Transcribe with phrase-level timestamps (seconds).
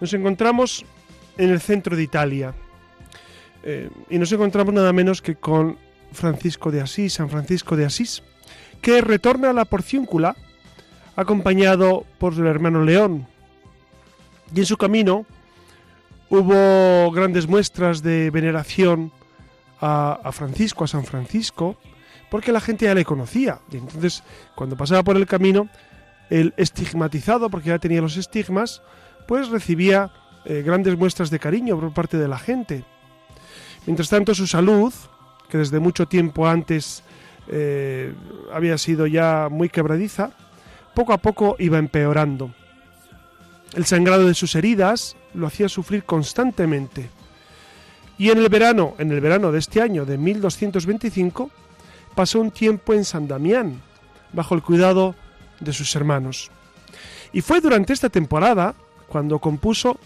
[0.00, 0.84] Nos encontramos
[1.36, 2.54] en el centro de Italia
[3.62, 5.76] eh, y nos encontramos nada menos que con
[6.12, 8.22] Francisco de Asís, San Francisco de Asís,
[8.80, 10.36] que retorna a la porciúncula
[11.16, 13.26] acompañado por el hermano León.
[14.54, 15.26] Y en su camino
[16.30, 19.12] hubo grandes muestras de veneración
[19.80, 21.76] a, a, Francisco, a San Francisco,
[22.30, 23.58] porque la gente ya le conocía.
[23.70, 24.22] Y entonces,
[24.54, 25.68] cuando pasaba por el camino,
[26.30, 28.82] el estigmatizado, porque ya tenía los estigmas,
[29.30, 30.10] pues recibía
[30.44, 32.82] eh, grandes muestras de cariño por parte de la gente.
[33.86, 34.92] Mientras tanto, su salud,
[35.48, 37.04] que desde mucho tiempo antes
[37.46, 38.12] eh,
[38.52, 40.32] había sido ya muy quebradiza,
[40.96, 42.52] poco a poco iba empeorando.
[43.74, 47.08] El sangrado de sus heridas lo hacía sufrir constantemente.
[48.18, 51.52] Y en el verano, en el verano de este año de 1225,
[52.16, 53.80] pasó un tiempo en San Damián,
[54.32, 55.14] bajo el cuidado
[55.60, 56.50] de sus hermanos.
[57.32, 58.74] Y fue durante esta temporada
[59.10, 59.98] cuando compuso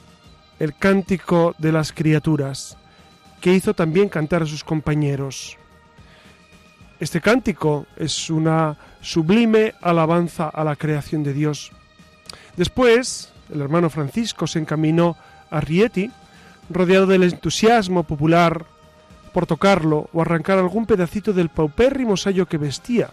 [0.58, 2.76] el Cántico de las Criaturas,
[3.40, 5.56] que hizo también cantar a sus compañeros.
[6.98, 11.70] Este cántico es una sublime alabanza a la creación de Dios.
[12.56, 15.16] Después, el hermano Francisco se encaminó
[15.50, 16.10] a Rieti,
[16.70, 18.64] rodeado del entusiasmo popular
[19.34, 23.10] por tocarlo o arrancar algún pedacito del paupérrimo sayo que vestía,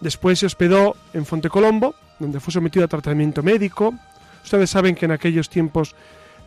[0.00, 3.94] Después se hospedó en Fontecolombo, donde fue sometido a tratamiento médico.
[4.42, 5.94] Ustedes saben que en aquellos tiempos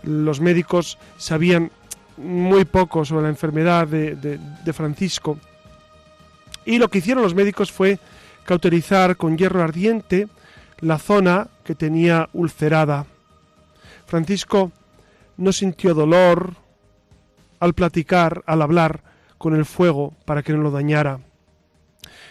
[0.03, 1.71] los médicos sabían
[2.17, 5.37] muy poco sobre la enfermedad de, Francisco.
[6.65, 7.99] Y lo que hicieron los médicos fue
[8.45, 10.27] cauterizar con hierro ardiente
[10.79, 13.05] la zona que tenía ulcerada.
[14.05, 14.71] Francisco
[15.37, 16.55] no sintió dolor
[17.59, 19.03] al platicar, al hablar
[19.37, 21.19] con el fuego para que no lo dañara.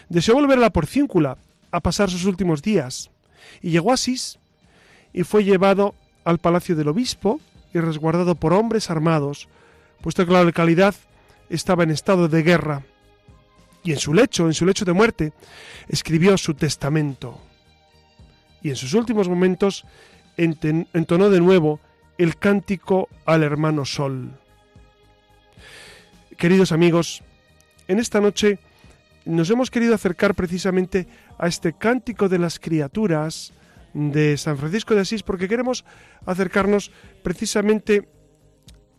[0.09, 1.37] Deseó volver a la porcíncula
[1.71, 3.11] a pasar sus últimos días,
[3.61, 4.39] y llegó a Asís
[5.13, 7.39] y fue llevado al palacio del obispo
[7.73, 9.47] y resguardado por hombres armados,
[10.01, 10.95] puesto que la localidad
[11.49, 12.83] estaba en estado de guerra.
[13.83, 15.33] Y en su lecho, en su lecho de muerte,
[15.87, 17.39] escribió su testamento.
[18.61, 19.85] Y en sus últimos momentos
[20.37, 21.79] entonó de nuevo
[22.17, 24.31] el cántico al hermano Sol.
[26.37, 27.23] Queridos amigos,
[27.87, 28.59] en esta noche
[29.25, 31.07] nos hemos querido acercar precisamente
[31.39, 33.53] a este cántico de las criaturas
[33.93, 35.83] de San Francisco de Asís porque queremos
[36.25, 36.91] acercarnos
[37.23, 38.07] precisamente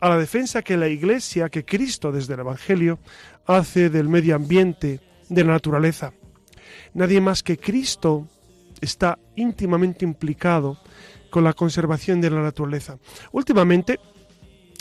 [0.00, 2.98] a la defensa que la Iglesia, que Cristo desde el Evangelio
[3.46, 6.12] hace del medio ambiente, de la naturaleza.
[6.94, 8.26] Nadie más que Cristo
[8.80, 10.78] está íntimamente implicado
[11.30, 12.98] con la conservación de la naturaleza.
[13.30, 14.00] Últimamente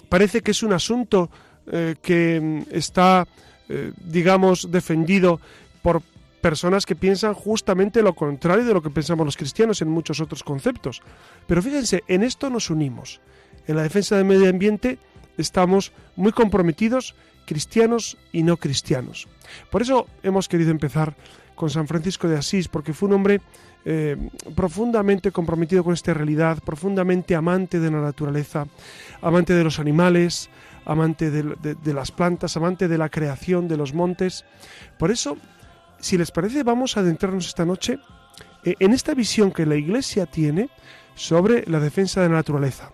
[0.07, 1.29] parece que es un asunto
[1.71, 3.27] eh, que está
[3.71, 5.39] eh, digamos, defendido
[5.83, 6.01] por
[6.41, 10.43] personas que piensan justamente lo contrario de lo que pensamos los cristianos en muchos otros
[10.43, 11.01] conceptos.
[11.47, 13.21] Pero fíjense, en esto nos unimos.
[13.67, 14.97] En la defensa del medio ambiente
[15.37, 19.27] estamos muy comprometidos, cristianos y no cristianos.
[19.69, 21.15] Por eso hemos querido empezar
[21.55, 23.41] con San Francisco de Asís, porque fue un hombre
[23.85, 24.15] eh,
[24.55, 28.65] profundamente comprometido con esta realidad, profundamente amante de la naturaleza,
[29.21, 30.49] amante de los animales,
[30.85, 34.45] amante de, las plantas, amante de la creación de los montes.
[34.97, 35.37] Por eso,
[35.99, 37.99] si les parece, vamos a adentrarnos esta noche
[38.63, 40.69] eh, en esta visión que la Iglesia tiene
[41.15, 42.91] sobre la defensa de la naturaleza.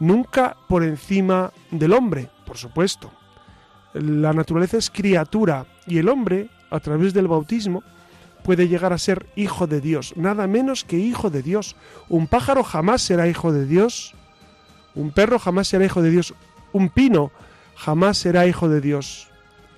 [0.00, 3.10] Nunca por encima del hombre, por supuesto.
[3.94, 7.82] La naturaleza es criatura y el hombre, a través del bautismo,
[8.44, 11.74] puede llegar a ser hijo de Dios, nada menos que hijo de Dios.
[12.08, 14.14] Un pájaro jamás será hijo de Dios,
[14.94, 16.34] un perro jamás será hijo de Dios,
[16.72, 17.32] un pino
[17.74, 19.28] jamás será hijo de Dios.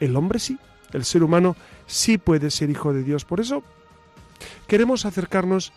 [0.00, 0.58] El hombre sí,
[0.92, 1.56] el ser humano
[1.90, 3.25] sí puede ser hijo de Dios.
[3.25, 3.62] Por eso
[4.66, 5.72] queremos acercarnos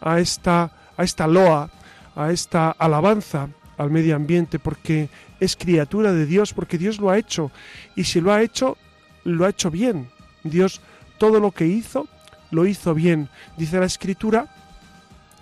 [0.00, 1.70] a esta, a esta loa,
[2.14, 5.08] a esta alabanza al medio ambiente, porque
[5.40, 7.50] es criatura de Dios, porque Dios lo ha hecho.
[7.96, 8.76] Y si lo ha hecho,
[9.24, 10.08] lo ha hecho bien.
[10.44, 10.80] Dios
[11.18, 12.06] todo lo que hizo,
[12.50, 13.28] lo hizo bien.
[13.56, 14.46] Dice la escritura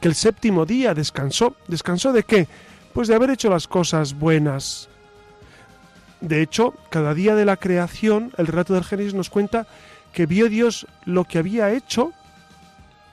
[0.00, 1.56] que el séptimo día descansó.
[1.68, 2.48] ¿Descansó de qué?
[2.94, 4.88] Pues de haber hecho las cosas buenas.
[6.20, 9.66] De hecho, cada día de la creación, el relato del Génesis nos cuenta
[10.12, 12.12] que vio Dios lo que había hecho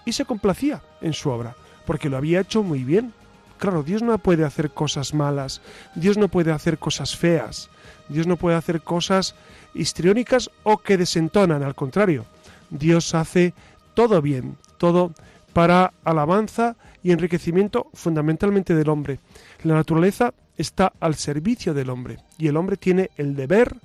[0.06, 1.56] y se complacía en su obra,
[1.86, 3.14] porque lo había hecho muy bien.
[3.58, 5.62] Claro, Dios no puede hacer cosas malas,
[5.96, 7.70] Dios no puede hacer cosas feas,
[8.08, 9.36] Dios no puede hacer cosas
[9.74, 12.26] histriónicas o que desentonan, al contrario,
[12.70, 13.54] Dios hace
[13.94, 15.14] todo bien, todo
[15.54, 19.20] para alabanza y enriquecimiento fundamentalmente del hombre.
[19.64, 23.76] La naturaleza está al servicio del hombre y el hombre tiene el deber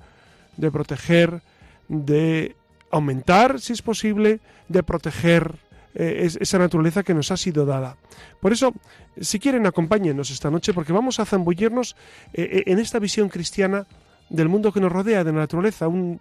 [0.57, 1.41] de proteger,
[1.87, 2.55] de
[2.95, 4.39] aumentar, si es posible,
[4.69, 5.55] de proteger
[5.95, 7.97] eh, esa naturaleza que nos ha sido dada.
[8.39, 8.73] Por eso,
[9.19, 11.95] si quieren, acompáñenos esta noche porque vamos a zambullirnos
[12.33, 13.85] eh, eh, en esta visión cristiana
[14.29, 16.19] del mundo que nos rodea, de la naturaleza, un,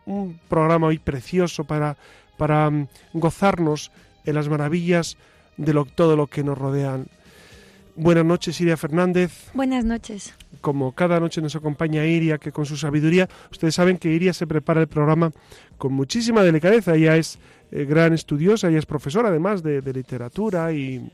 [0.49, 1.97] programa hoy precioso para,
[2.37, 3.93] para mm, gozarnos
[4.25, 5.17] en las maravillas
[5.57, 7.07] de lo, todo lo que nos rodean.
[7.97, 9.51] Buenas noches, Iria Fernández.
[9.55, 10.35] Buenas noches.
[10.61, 14.49] Como cada noche nos acompaña Iria, que con su sabiduría, ustedes saben que Iria se
[14.49, 15.33] prepara el programa
[15.79, 16.97] con muchísima delicadeza.
[16.97, 17.39] Ella es
[17.71, 21.09] eh, gran estudiosa, ella es profesora además de, literatura y,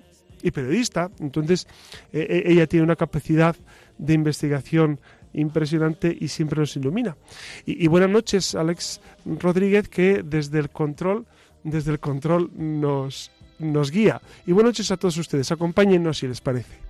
[0.55, 1.11] periodista.
[1.21, 1.67] Entonces,
[2.15, 3.55] eh, eh, ella tiene una capacidad
[3.99, 5.01] de investigación
[5.35, 7.15] impresionante y siempre nos ilumina.
[7.67, 11.27] Y, y, buenas noches, Alex Rodríguez, que desde el control,
[11.63, 14.21] desde el control nos nos guía.
[14.47, 15.53] Y buenas noches a todos ustedes.
[15.53, 16.90] Acompáñennos si les parece.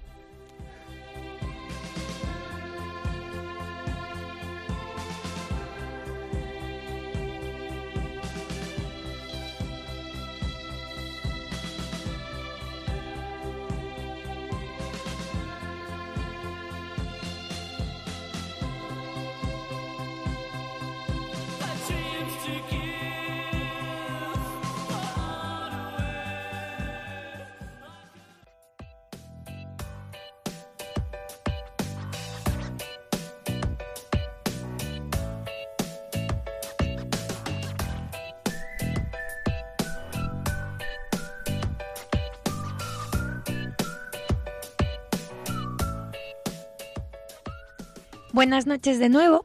[48.41, 49.45] Buenas noches de nuevo.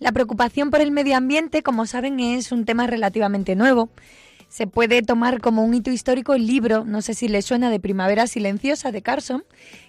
[0.00, 3.90] La preocupación por el medio ambiente, como saben, es un tema relativamente nuevo.
[4.48, 7.78] Se puede tomar como un hito histórico el libro, no sé si les suena, de
[7.78, 9.44] Primavera Silenciosa de Carson,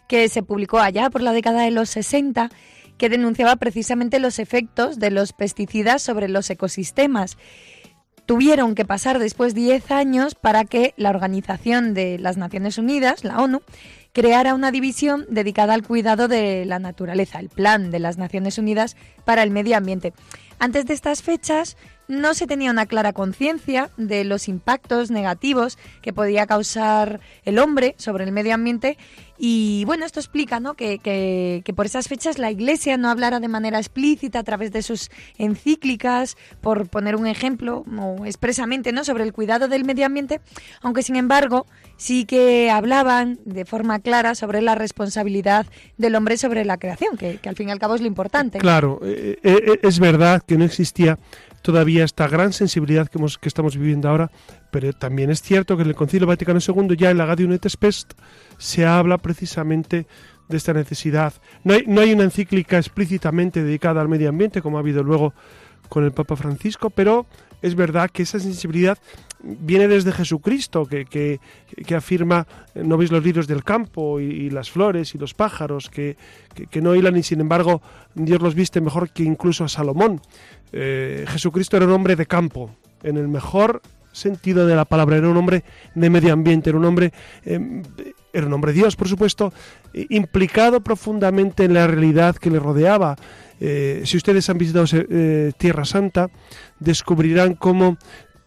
[0.07, 2.51] que se publicó allá por la década de los 60,
[2.99, 7.39] que denunciaba precisamente los efectos de los pesticidas sobre los ecosistemas.
[8.27, 13.39] Tuvieron que pasar después 10 años para que la Organización de las Naciones Unidas, la
[13.39, 13.63] ONU,
[14.15, 18.95] creara una división dedicada al cuidado de la naturaleza, el Plan de las Naciones Unidas
[19.25, 20.13] para el Medio Ambiente.
[20.57, 21.75] Antes de estas fechas
[22.07, 27.95] no se tenía una clara conciencia de los impactos negativos que podía causar el hombre
[27.97, 28.97] sobre el medio ambiente
[29.37, 30.75] y bueno, esto explica ¿no?
[30.75, 34.71] que, que, que, por esas fechas la Iglesia no hablara de manera explícita a través
[34.71, 37.83] de sus encíclicas, por poner un ejemplo,
[38.25, 39.03] expresamente ¿no?
[39.03, 40.39] sobre el cuidado del medio ambiente,
[40.81, 41.65] aunque sin embargo
[41.97, 45.65] sí que hablaban de forma clara sobre la responsabilidad
[45.97, 48.59] del hombre sobre la creación, que, que al fin y al cabo es lo importante.
[48.59, 51.19] Claro, eh, eh, eh, es verdad que no existía
[51.65, 54.29] todavía esta gran sensibilidad que, hemos, que estamos viviendo ahora,
[54.69, 57.67] pero también es cierto que en el Concilio Vaticano II, ya en la Gaudium et
[57.67, 58.05] Spes,
[58.59, 60.05] se habla precisamente
[60.47, 61.33] de esta necesidad.
[61.63, 65.33] No hay, no hay una encíclica explícitamente dedicada al medio ambiente, como ha habido luego
[65.89, 67.25] con el Papa Francisco, pero
[67.61, 68.97] es verdad que esa sensibilidad
[69.41, 71.39] viene desde Jesucristo, que, que,
[71.85, 76.17] que afirma, no veis los lirios del campo y, las flores y los pájaros, que,
[76.69, 77.81] que, no hilan y sin embargo
[78.15, 80.21] Dios los viste mejor que incluso a Salomón.
[80.71, 83.81] Eh, Jesucristo era un hombre de campo, en el mejor
[84.11, 87.11] sentido de la palabra, era un hombre de medio ambiente, era un hombre,
[87.45, 87.83] eh,
[88.35, 89.53] era un hombre Dios, por supuesto,
[89.93, 93.15] implicado profundamente en la realidad que le rodeaba.
[93.59, 94.85] Eh, si ustedes han visitado
[95.57, 96.29] Tierra Santa,
[96.79, 97.97] descubrirán cómo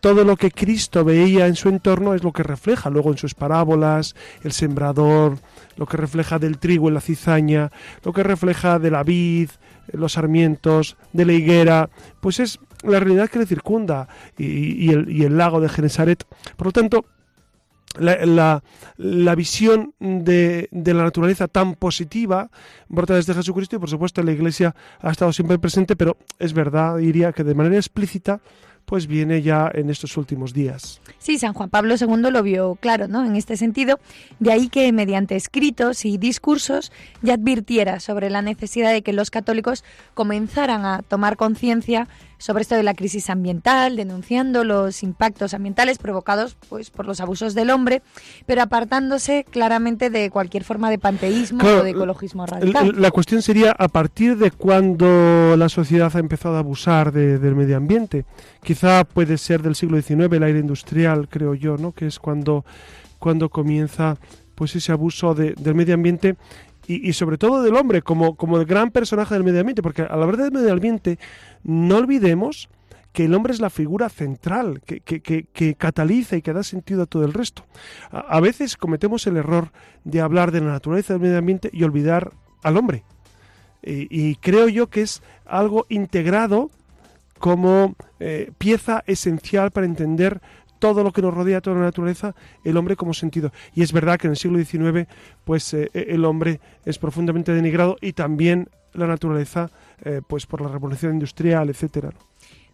[0.01, 3.35] todo lo que Cristo veía en su entorno es lo que refleja luego en sus
[3.35, 4.15] parábolas,
[4.45, 5.39] el sembrador,
[5.77, 7.73] lo que refleja del trigo en la cizaña,
[8.05, 9.51] lo que refleja de la vid,
[9.93, 11.91] los sarmientos, de la higuera,
[12.21, 16.25] pues es la realidad que le circunda y, el, lago de Genesaret.
[16.57, 17.05] Por lo tanto,
[17.99, 22.51] la, visión de, de, la naturaleza tan positiva
[22.89, 26.99] brota desde Jesucristo y por supuesto la Iglesia ha estado siempre presente, pero es verdad,
[26.99, 28.41] diría que de manera explícita
[28.89, 31.03] pues viene ya en estos últimos días.
[31.19, 33.23] Sí, San Juan Pablo II lo vio claro, ¿no?
[33.23, 34.01] En este sentido,
[34.41, 36.91] de ahí que mediante escritos y discursos
[37.21, 42.77] ya advirtiera sobre la necesidad de que los católicos comenzaran a tomar conciencia sobre esto
[42.77, 48.03] de la crisis ambiental, denunciando los impactos ambientales provocados pues, por los abusos del hombre,
[48.47, 52.95] pero apartándose claramente de cualquier forma de panteísmo o de ecologismo radical.
[52.97, 57.77] La, cuestión sería a partir de cuando la sociedad ha empezado a abusar del medio
[57.77, 58.25] ambiente.
[58.63, 61.93] Quizá puede ser del siglo XIX, el aire industrial, creo yo, ¿no?
[61.93, 62.65] que es cuando,
[63.19, 64.17] cuando comienza
[64.55, 66.37] pues ese abuso del medio ambiente
[66.89, 70.23] y, sobre todo del hombre como, como el gran personaje del medio ambiente, porque al
[70.23, 71.19] hablar del medio ambiente
[71.63, 72.71] no olvidemos
[73.13, 77.03] que el hombre es la figura central, que, que, que, cataliza y que da sentido
[77.03, 77.65] a todo el resto.
[78.11, 79.71] A, veces cometemos el error
[80.05, 83.05] de hablar de la naturaleza del medio ambiente y olvidar al hombre.
[83.83, 86.71] Y, creo yo que es algo integrado
[87.39, 90.41] como eh, pieza esencial para entender
[90.79, 93.53] todo lo que nos rodea, toda la naturaleza, el hombre como sentido.
[93.75, 95.09] Y es verdad que en el siglo XIX,
[95.45, 99.71] pues eh, el hombre es profundamente denigrado y también la naturaleza,
[100.03, 102.11] eh, pues por la revolución industrial, etcétera.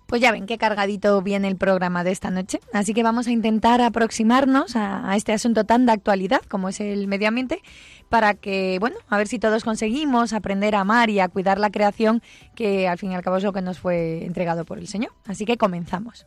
[0.06, 2.61] Pues ya ven qué cargadito viene el programa de esta noche.
[2.75, 6.80] Así que vamos a intentar aproximarnos a, a, este asunto tan de actualidad como es
[6.80, 7.62] el medio ambiente
[8.11, 11.70] para que, bueno, a ver si todos conseguimos aprender a amar y a cuidar la
[11.70, 12.23] creación
[12.54, 15.11] que al fin y al cabo es lo que nos fue entregado por el Señor.
[15.26, 16.26] Así que comenzamos.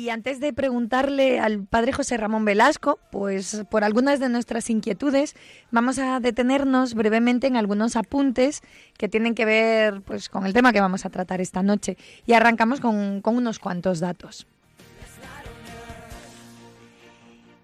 [0.00, 5.34] Y antes de preguntarle al padre José Ramón Velasco, pues por algunas de nuestras inquietudes,
[5.70, 8.62] vamos a detenernos brevemente en algunos apuntes
[8.96, 11.98] que tienen que ver pues, con el tema que vamos a tratar esta noche.
[12.24, 14.46] Y arrancamos con, unos cuantos datos.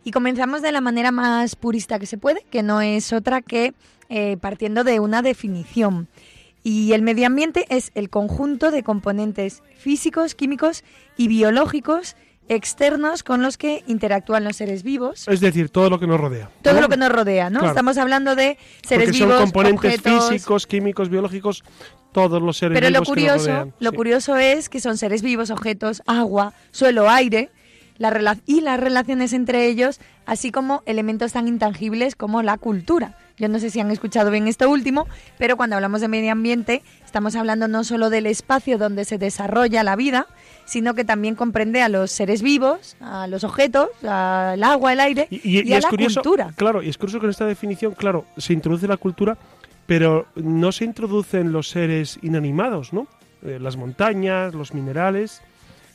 [0.05, 3.73] Y comenzamos de la manera más purista que se puede, que no es otra que
[4.11, 6.07] eh, partiendo de una definición.
[6.63, 10.85] Y el medio ambiente es el conjunto de componentes físicos, químicos
[11.17, 12.17] y biológicos
[12.49, 15.27] externos con los que interactúan los seres vivos.
[15.29, 16.51] Es decir, todo lo que nos rodea.
[16.63, 17.67] Todo lo que nos rodea, ¿no?
[17.67, 21.65] Estamos hablando de seres Porque vivos, son componentes físicos, químicos, biológicos,
[22.13, 23.75] todos los seres Pero vivos lo curioso, que nos rodean.
[23.79, 27.51] lo curioso es que son seres vivos, objetos, agua, suelo, aire,
[27.99, 33.17] la y las relaciones entre ellos, así como elementos tan intangibles como la cultura.
[33.39, 35.07] Yo no sé si han escuchado bien esto último,
[35.39, 39.83] pero cuando hablamos de medio ambiente estamos hablando no solo del espacio donde se desarrolla
[39.83, 40.27] la vida,
[40.65, 45.29] sino que también comprende a los seres vivos, a los objetos, al agua, el aire
[45.31, 46.53] y, a la cultura.
[46.57, 49.37] Claro, y es curioso que en esta definición, claro, se introduce la cultura,
[49.87, 53.07] pero no se introducen los seres inanimados, ¿no?
[53.43, 55.43] Eh, las montañas, los minerales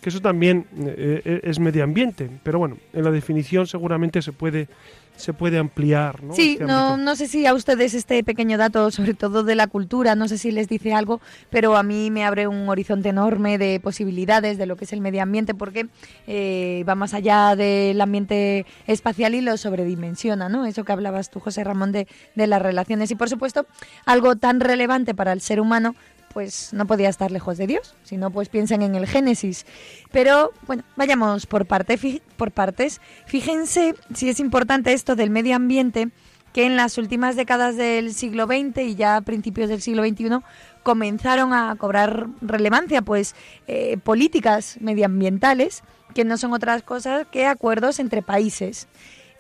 [0.01, 4.31] que eso también eh, eh, es medio ambiente, pero bueno, en la definición seguramente se
[4.31, 4.67] puede
[5.15, 6.23] se puede ampliar.
[6.23, 6.33] ¿no?
[6.33, 9.67] Sí, este no, no sé si a ustedes este pequeño dato, sobre todo de la
[9.67, 13.57] cultura, no sé si les dice algo, pero a mí me abre un horizonte enorme
[13.57, 15.87] de posibilidades de lo que es el medio ambiente, porque
[16.27, 20.65] eh, va más allá del ambiente espacial y lo sobredimensiona, ¿no?
[20.65, 23.11] Eso que hablabas tú, José Ramón, de, de las relaciones.
[23.11, 23.65] Y por supuesto,
[24.05, 25.95] algo tan relevante para el ser humano
[26.33, 29.65] pues no podía estar lejos de Dios, si no pues piensen en el Génesis.
[30.11, 33.01] Pero bueno, vayamos por, parte, por partes.
[33.25, 36.09] Fíjense si es importante esto del medio ambiente,
[36.53, 40.39] que en las últimas décadas del siglo XX y ya a principios del siglo XXI
[40.83, 43.35] comenzaron a cobrar relevancia, pues
[43.67, 45.83] eh, políticas medioambientales
[46.13, 48.87] que no son otras cosas que acuerdos entre países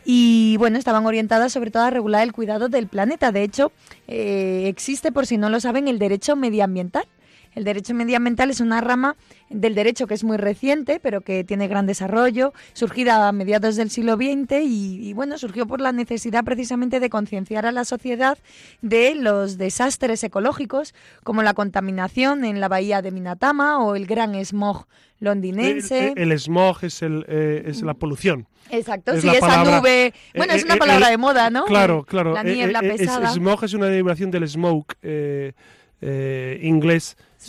[0.05, 3.31] y bueno, estaban orientadas sobre todo a regular el cuidado del planeta.
[3.31, 3.71] De hecho,
[4.07, 7.05] eh, existe, por si no lo saben, el derecho medioambiental.
[7.53, 9.17] El derecho medioambiental es una rama
[9.49, 13.89] del derecho que es muy reciente, pero que tiene gran desarrollo, surgida a mediados del
[13.89, 18.37] siglo XX y, bueno, surgió por la necesidad precisamente de concienciar a la sociedad
[18.81, 24.33] de los desastres ecológicos, como la contaminación en la bahía de Minatama o el gran
[24.45, 24.85] smog
[25.21, 26.13] londinense.
[26.17, 28.47] El, smog es, el, eh, es la polución.
[28.69, 30.13] Exacto, sí, esa nube.
[30.35, 31.63] Bueno, es una palabra de moda, ¿no?
[31.65, 32.33] Claro, claro.
[32.33, 33.31] La niebla pesada.
[33.31, 35.53] smog es una derivación del smoke eh,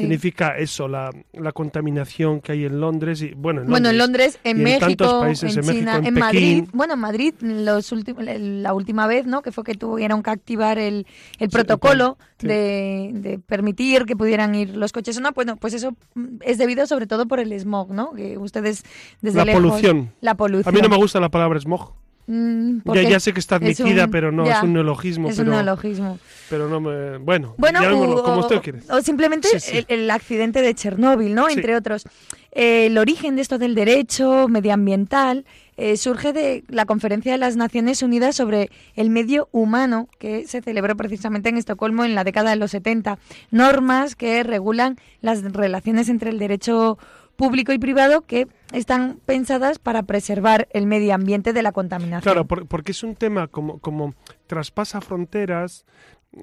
[0.00, 4.38] inglés significa eso, la, la, contaminación que hay en Londres y bueno, en bueno, Londres,
[4.44, 9.26] en, Londres, en México, en, China, en, Madrid, bueno, en Madrid los la última vez,
[9.26, 9.42] ¿no?
[9.42, 11.06] Que fue que tuvieron que activar el,
[11.38, 15.20] el protocolo de, de, permitir que pudieran ir los coches.
[15.20, 15.94] No, bueno, pues eso
[16.40, 18.12] es debido sobre todo por el smog, ¿no?
[18.12, 18.84] Que ustedes
[19.20, 20.12] desde la polución.
[20.20, 20.74] La polución.
[20.74, 22.01] A mí no me gusta la palabra smog.
[22.26, 25.28] Mm, Ya, ya sé que está es admitida, un- pero no, ya, es un neologismo.
[25.28, 26.18] Es pero, un neologismo.
[26.48, 27.18] pero no me...
[27.18, 28.78] Bueno, Bueno, o, como usted quiere.
[28.90, 29.84] o simplemente Sí, sí.
[29.88, 31.48] El, el accidente de Chernóbil, ¿no?
[31.48, 31.54] Sí.
[31.54, 32.04] Entre otros.
[32.52, 35.44] Eh, el origen de esto del derecho medioambiental
[35.78, 40.60] eh, surge de la Conferencia de las Naciones Unidas sobre el medio humano que se
[40.60, 43.18] celebró precisamente en Estocolmo en la década de los 70.
[43.50, 46.98] Normas que regulan las relaciones entre el derecho
[47.36, 52.22] público y privado que están pensadas para preservar el medio ambiente de la contaminación.
[52.22, 54.14] Claro, por- porque es un tema como, como
[54.46, 55.84] traspasa fronteras.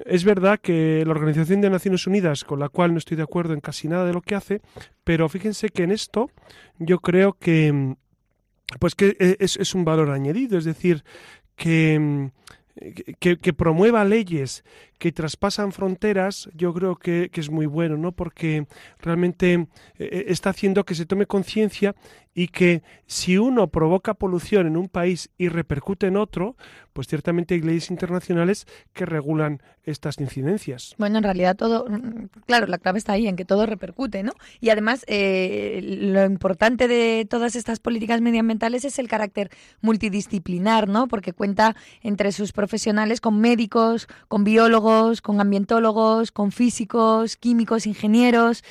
[0.06, 3.54] Es verdad que la Organización de Naciones Unidas, con la cual no estoy de acuerdo
[3.54, 4.62] en casi nada de lo que hace,
[5.04, 6.30] pero fíjense que en esto
[6.78, 7.96] yo creo que
[8.80, 11.04] pues que es, es un valor añadido, es decir,
[11.56, 12.30] que,
[13.20, 14.64] que, que promueva leyes
[15.00, 18.12] que traspasan fronteras, yo creo que, es muy bueno, ¿no?
[18.12, 18.68] Porque
[19.00, 19.68] realmente
[19.98, 21.96] eh, está haciendo que se tome conciencia
[22.40, 26.56] y que si uno provoca polución en un país y repercute en otro,
[26.94, 30.96] pues ciertamente hay leyes internacionales que regulan estas incidencias.
[30.98, 31.86] Bueno, en realidad todo,
[32.46, 34.32] claro, la clave está ahí, en que todo repercute, ¿no?
[34.62, 39.50] Y además, eh, lo importante de todas estas políticas medioambientales es el carácter
[39.82, 41.10] multidisciplinar, ¿no?
[41.10, 48.64] Porque cuenta entre sus profesionales con médicos, con biólogos, con ambientólogos, con físicos, químicos, ingenieros.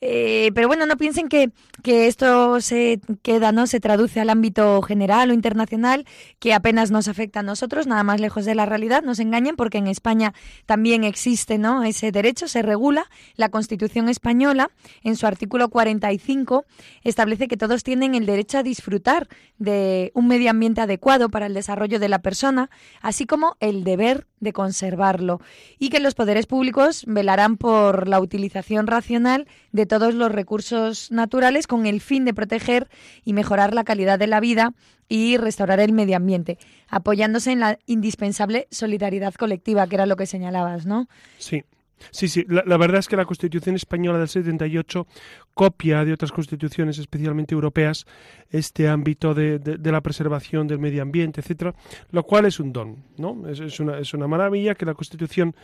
[0.00, 1.50] Eh, pero bueno, no piensen que,
[1.82, 3.66] que esto se queda, ¿no?
[3.66, 6.06] Se traduce al ámbito general o internacional,
[6.38, 9.78] que apenas nos afecta a nosotros, nada más lejos de la realidad, nos engañen, porque
[9.78, 10.34] en España
[10.66, 11.82] también existe, ¿no?
[11.84, 13.10] Ese derecho, se regula.
[13.34, 14.70] La Constitución española,
[15.02, 16.64] en su artículo 45,
[17.02, 19.28] establece que todos tienen el derecho a disfrutar
[19.58, 24.26] de un medio ambiente adecuado para el desarrollo de la persona, así como el deber
[24.40, 25.40] de conservarlo,
[25.78, 31.66] y que los poderes públicos velarán por la utilización racional de todos los recursos naturales
[31.66, 32.88] con el fin de proteger
[33.24, 34.74] y mejorar la calidad de la vida
[35.08, 40.26] y restaurar el medio ambiente, apoyándose en la indispensable solidaridad colectiva, que era lo que
[40.26, 41.08] señalabas, ¿no?
[41.38, 41.64] Sí.
[42.10, 45.06] Sí, sí, la, la verdad es que la Constitución española del 78
[45.54, 48.06] copia de otras constituciones, especialmente europeas,
[48.50, 51.74] este ámbito de, de- de la preservación del medio ambiente, etcétera,
[52.10, 53.48] lo cual es un don, ¿no?
[53.48, 55.54] Es, es una, es una maravilla que la Constitución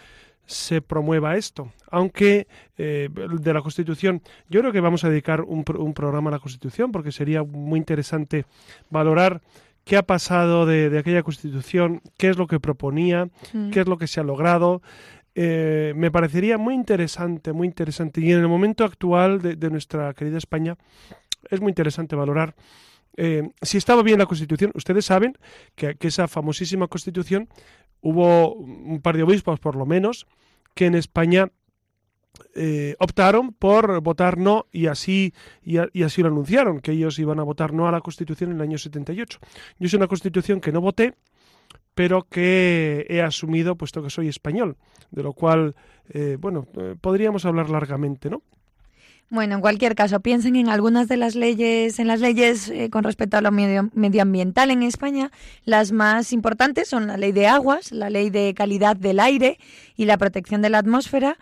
[0.46, 4.20] se promueva esto, aunque eh, de la Constitución,
[4.50, 7.78] yo creo que vamos a dedicar un, un programa a la Constitución porque sería muy
[7.78, 8.44] interesante
[8.90, 9.40] valorar
[9.84, 13.28] qué ha pasado de, de aquella Constitución, qué es lo que proponía,
[13.70, 14.82] qué es lo que se ha logrado.
[15.34, 18.20] Eh, me parecería muy interesante, muy interesante.
[18.20, 20.76] Y en el momento actual de, nuestra querida España,
[21.50, 22.54] es muy interesante valorar
[23.16, 24.70] eh, si estaba bien la Constitución.
[24.74, 25.36] Ustedes saben
[25.74, 27.48] que, esa famosísima Constitución
[28.00, 30.26] hubo un par de obispos, por lo menos,
[30.74, 31.50] que en España
[32.54, 37.44] eh, optaron por votar no y así, y así lo anunciaron, que ellos iban a
[37.44, 39.38] votar no a la Constitución en el año 78.
[39.78, 41.14] Yo es una Constitución que no voté,
[41.94, 44.76] pero que he asumido puesto que soy español,
[45.11, 45.74] de lo cual,
[46.12, 48.42] eh, bueno, eh, podríamos hablar largamente, ¿no?
[49.30, 53.04] Bueno, en cualquier caso, piensen en algunas de las leyes, en las leyes eh, con
[53.04, 55.30] respecto a lo medio- medioambiental en España.
[55.64, 59.59] Las más importantes son la ley de aguas, la ley de calidad del aire
[59.96, 61.38] y la protección de la atmósfera.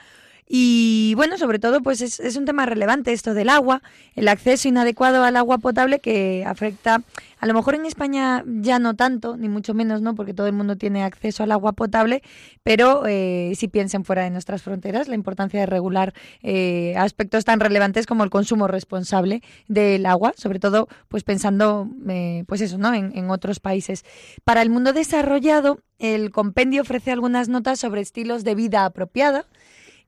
[0.48, 3.82] Y bueno, sobre todo, pues es, es un tema relevante esto del agua,
[4.14, 7.02] el acceso inadecuado al agua potable que afecta,
[7.38, 10.14] a lo mejor en España ya no tanto, ni mucho menos, ¿no?
[10.14, 12.22] Porque todo el mundo tiene acceso al agua potable,
[12.62, 17.58] pero eh, si piensen fuera de nuestras fronteras, la importancia de regular eh, aspectos tan
[17.58, 22.92] relevantes como el consumo responsable del agua, sobre todo, pues pensando, eh, pues eso, ¿no?
[22.92, 24.04] En, en otros países.
[24.44, 29.46] Para el mundo desarrollado, el compendio ofrece algunas notas sobre estilos de vida apropiada.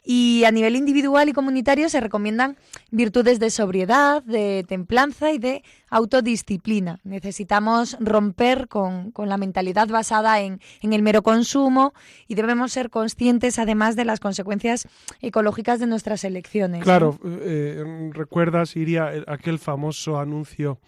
[0.06, 2.58] Y a nivel individual y comunitario se recomiendan
[2.90, 7.00] virtudes de sobriedad, de templanza y de autodisciplina.
[7.04, 11.94] Necesitamos romper con, con la mentalidad basada en, en el mero consumo
[12.28, 14.86] y debemos ser conscientes además de las consecuencias
[15.22, 16.82] ecológicas de nuestras elecciones.
[16.82, 20.78] Claro, eh, recuerdas, Iria, el- aquel famoso anuncio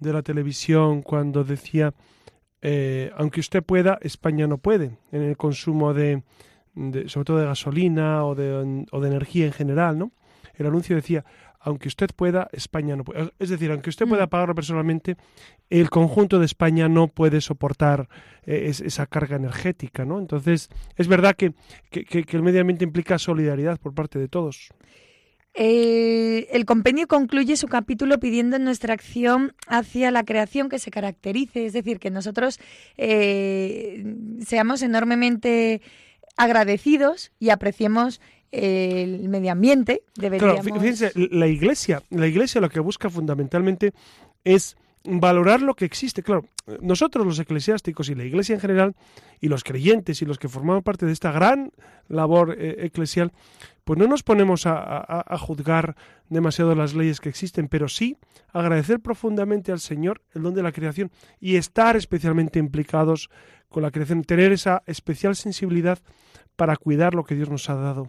[0.00, 1.94] de la televisión cuando decía,
[2.60, 6.22] eh, aunque usted pueda, España no puede, en el consumo de,
[6.74, 10.12] de- sobre todo de gasolina o de, o de energía en general, ¿no?
[10.54, 11.24] El anuncio decía,
[11.60, 13.32] aunque usted pueda, España no puede.
[13.38, 14.28] Es decir, aunque usted pueda Mm.
[14.28, 15.16] pagarlo personalmente,
[15.70, 18.08] el conjunto de España no puede soportar
[18.46, 20.18] eh, es- esa carga energética, ¿no?
[20.18, 21.54] Entonces, es verdad que,
[21.90, 24.68] que- que- que el medio ambiente implica solidaridad por parte de todos.
[25.56, 31.64] Eh, el compendio concluye su capítulo pidiendo nuestra acción hacia la creación que se caracterice,
[31.66, 32.58] es decir, que nosotros
[32.96, 34.04] eh,
[34.44, 35.80] seamos enormemente
[36.36, 38.20] agradecidos y apreciemos
[38.50, 40.02] el medio ambiente.
[40.14, 40.64] Claro, Deberíamos...
[40.64, 43.92] fíjense, la iglesia, la iglesia lo que busca fundamentalmente
[44.44, 46.22] es valorar lo que existe.
[46.22, 46.46] Claro,
[46.80, 48.96] nosotros los eclesiásticos y la Iglesia en general,
[49.40, 51.72] y los creyentes y los que formamos parte de esta gran
[52.08, 53.32] labor eh, eclesial,
[53.84, 55.94] pues no nos ponemos a, juzgar
[56.30, 58.16] demasiado las leyes que existen, pero sí
[58.50, 63.28] agradecer profundamente al Señor el don de la creación y estar especialmente implicados
[63.74, 65.98] con la creación, tener esa especial sensibilidad
[66.54, 68.08] para cuidar lo que Dios nos ha dado.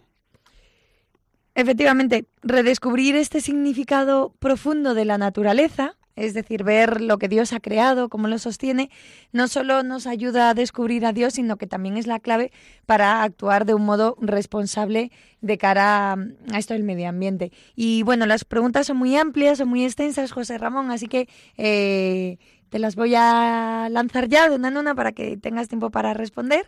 [1.56, 7.60] Efectivamente, redescubrir este significado profundo de la naturaleza es decir, ver lo que Dios ha
[7.60, 8.90] creado, cómo lo sostiene,
[9.34, 12.52] no solo nos ayuda a descubrir a Dios, sino que también es la clave
[12.86, 17.52] para actuar de un modo responsable de cara a esto del medio ambiente.
[17.76, 22.38] Y bueno, las preguntas son muy amplias, son muy extensas, José Ramón, así que eh,
[22.70, 26.14] te las voy a lanzar ya de una en una para que tengas tiempo para
[26.14, 26.68] responder.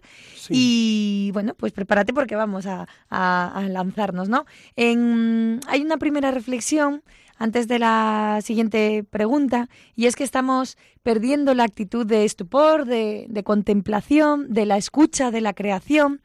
[0.49, 4.45] Y bueno, pues prepárate porque vamos a, lanzarnos, ¿no?
[4.75, 7.03] En, hay una primera reflexión
[7.37, 13.43] antes de la siguiente pregunta, y es que estamos perdiendo la actitud de estupor, de,
[13.45, 16.21] contemplación, de la escucha de la creación.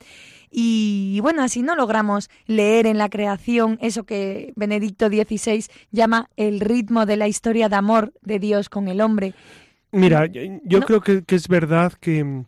[0.54, 6.60] Y bueno, así no logramos leer en la creación eso que Benedicto XVI llama el
[6.60, 9.32] ritmo de la historia de amor de Dios con el hombre.
[9.92, 12.44] Mira, yo creo que, es verdad que,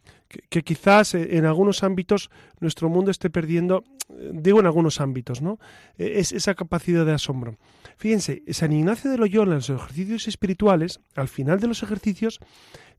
[0.50, 3.84] que, quizás en algunos ámbitos nuestro mundo esté perdiendo,
[4.32, 5.58] digo en algunos ámbitos, ¿no?
[5.98, 7.56] E, es esa capacidad de asombro.
[7.96, 12.40] Fíjense, San Ignacio de Loyola en los ejercicios espirituales, al final de los ejercicios,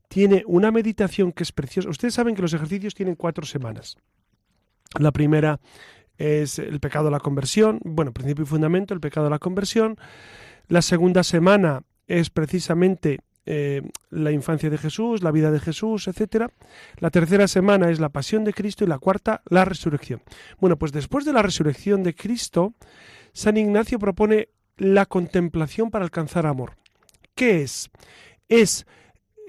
[0.08, 1.88] tiene una meditación que es preciosa.
[1.90, 3.96] Ustedes saben que los ejercicios tienen cuatro semanas.
[4.98, 5.60] La primera
[6.18, 9.96] es el pecado de la conversión, bueno, principio y fundamento, el pecado de la conversión.
[10.68, 16.46] La segunda semana es precisamente eh, la infancia de Jesús, la vida de Jesús, etc.
[16.98, 20.20] La tercera semana es la pasión de Cristo y la cuarta, la resurrección.
[20.58, 22.74] Bueno, pues después de la resurrección de Cristo,
[23.32, 26.76] San Ignacio propone la contemplación para alcanzar amor.
[27.36, 27.90] ¿Qué es?
[28.48, 28.86] Es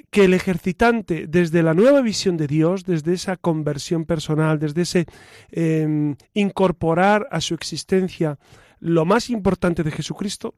[0.10, 5.06] que el ejercitante, desde la nueva visión de Dios, desde esa conversión personal, desde ese
[5.52, 8.40] em, incorporar a su existencia
[8.80, 10.56] lo más importante de Jesucristo,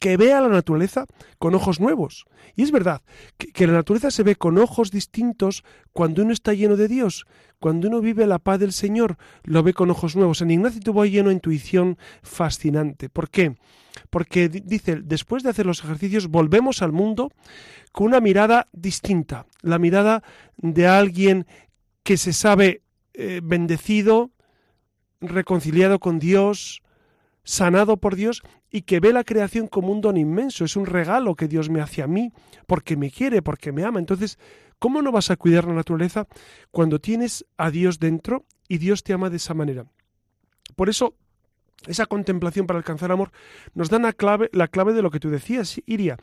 [0.00, 1.04] que vea la naturaleza
[1.38, 2.24] con ojos nuevos.
[2.56, 3.02] Y es verdad
[3.36, 7.26] que, la naturaleza se ve con ojos distintos cuando uno está lleno de Dios,
[7.60, 10.38] cuando uno vive la paz del Señor, lo ve con ojos nuevos.
[10.38, 13.10] San Ignacio tuvo lleno de intuición fascinante.
[13.10, 13.56] ¿Por qué?
[14.08, 17.30] Porque dice, después de hacer los ejercicios, volvemos al mundo
[17.92, 20.22] con una mirada distinta, la mirada
[20.56, 21.46] de alguien
[22.02, 22.82] que se sabe
[23.12, 24.30] eh, bendecido,
[25.20, 26.82] reconciliado con Dios,
[27.50, 31.34] sanado por Dios y que ve la creación como un don inmenso, es un regalo
[31.34, 32.32] que Dios me hace a mí,
[32.68, 33.98] porque me quiere, porque me ama.
[33.98, 34.38] Entonces,
[34.78, 36.28] ¿cómo no vas a cuidar la naturaleza
[36.70, 39.84] cuando tienes a Dios dentro y Dios te ama de esa manera?
[40.76, 41.16] Por eso,
[41.88, 43.32] esa contemplación para alcanzar amor
[43.74, 46.18] nos da la clave, la clave de lo que tú decías, Iria.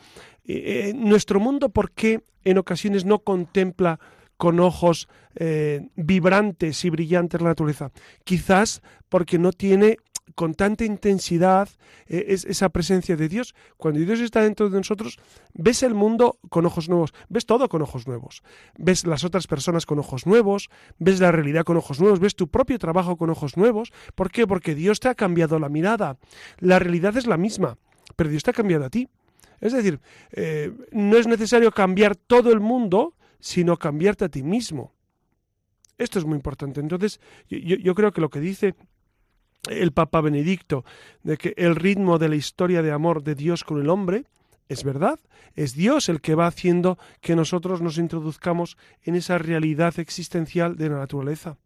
[0.45, 3.99] Eh, eh, nuestro mundo, ¿por qué en ocasiones no contempla
[4.37, 7.91] con ojos eh, vibrantes y brillantes la naturaleza?
[8.23, 9.97] Quizás porque no tiene
[10.37, 11.67] con tanta intensidad
[12.05, 13.55] eh, es esa presencia de Dios.
[13.75, 15.17] Cuando Dios está dentro de nosotros,
[15.55, 18.43] ves el mundo con ojos nuevos, ves todo con ojos nuevos,
[18.77, 20.69] ves las otras personas con ojos nuevos,
[20.99, 23.91] ves la realidad con ojos nuevos, ves tu propio trabajo con ojos nuevos.
[24.13, 24.45] ¿Por qué?
[24.45, 26.19] Porque Dios te ha cambiado la mirada.
[26.59, 27.79] La realidad es la misma,
[28.15, 29.09] pero Dios te ha cambiado a ti.
[29.59, 29.99] Es decir,
[30.33, 34.93] eh, no es necesario cambiar todo el mundo, sino cambiarte a ti mismo.
[35.97, 36.79] Esto es muy importante.
[36.79, 37.19] Entonces,
[37.49, 38.75] yo creo que lo que dice
[39.69, 40.85] el Papa Benedicto
[41.23, 44.25] de que el ritmo de la historia de amor de Dios con el hombre
[44.69, 45.19] es verdad,
[45.55, 50.89] es Dios el que va haciendo que nosotros nos introduzcamos en esa realidad existencial de
[50.89, 51.57] la naturaleza.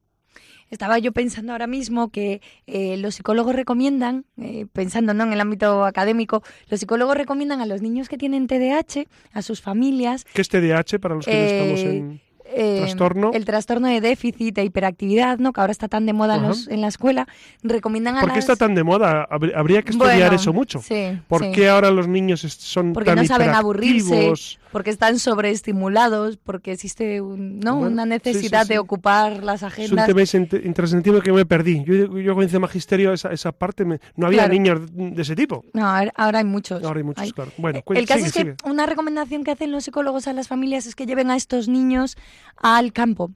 [0.69, 5.23] Estaba yo pensando ahora mismo que eh, los psicólogos recomiendan, eh, pensando ¿no?
[5.23, 9.61] en el ámbito académico, los psicólogos recomiendan a los niños que tienen TDAH, a sus
[9.61, 10.25] familias.
[10.33, 12.21] ¿Qué es TDAH para los que no estamos eh, en.?
[12.53, 12.93] Eh,
[13.33, 15.53] el trastorno de déficit e hiperactividad, ¿no?
[15.53, 16.35] que ahora está tan de moda
[16.69, 17.27] en, la escuela,
[17.63, 19.27] recomiendan a ¿Por qué está tan de moda?
[19.29, 20.81] Habría que estudiar eso mucho.
[20.81, 24.33] Sí, ¿Por qué ahora los niños son Porque no saben aburrirse,
[24.71, 27.77] porque están sobreestimulados, porque existe ¿no?
[27.77, 30.09] una necesidad de ocupar las agendas.
[30.09, 31.83] Es un tema intrasentido que me perdí.
[31.83, 35.65] Yo, yo cuando hice magisterio esa, esa parte, no había niños de ese tipo.
[35.73, 36.83] No, ahora hay muchos.
[36.83, 37.51] Ahora hay muchos, claro.
[37.57, 40.95] Bueno, el caso es que una recomendación que hacen los psicólogos a las familias es
[40.95, 42.17] que lleven a estos niños
[42.57, 43.31] al campo.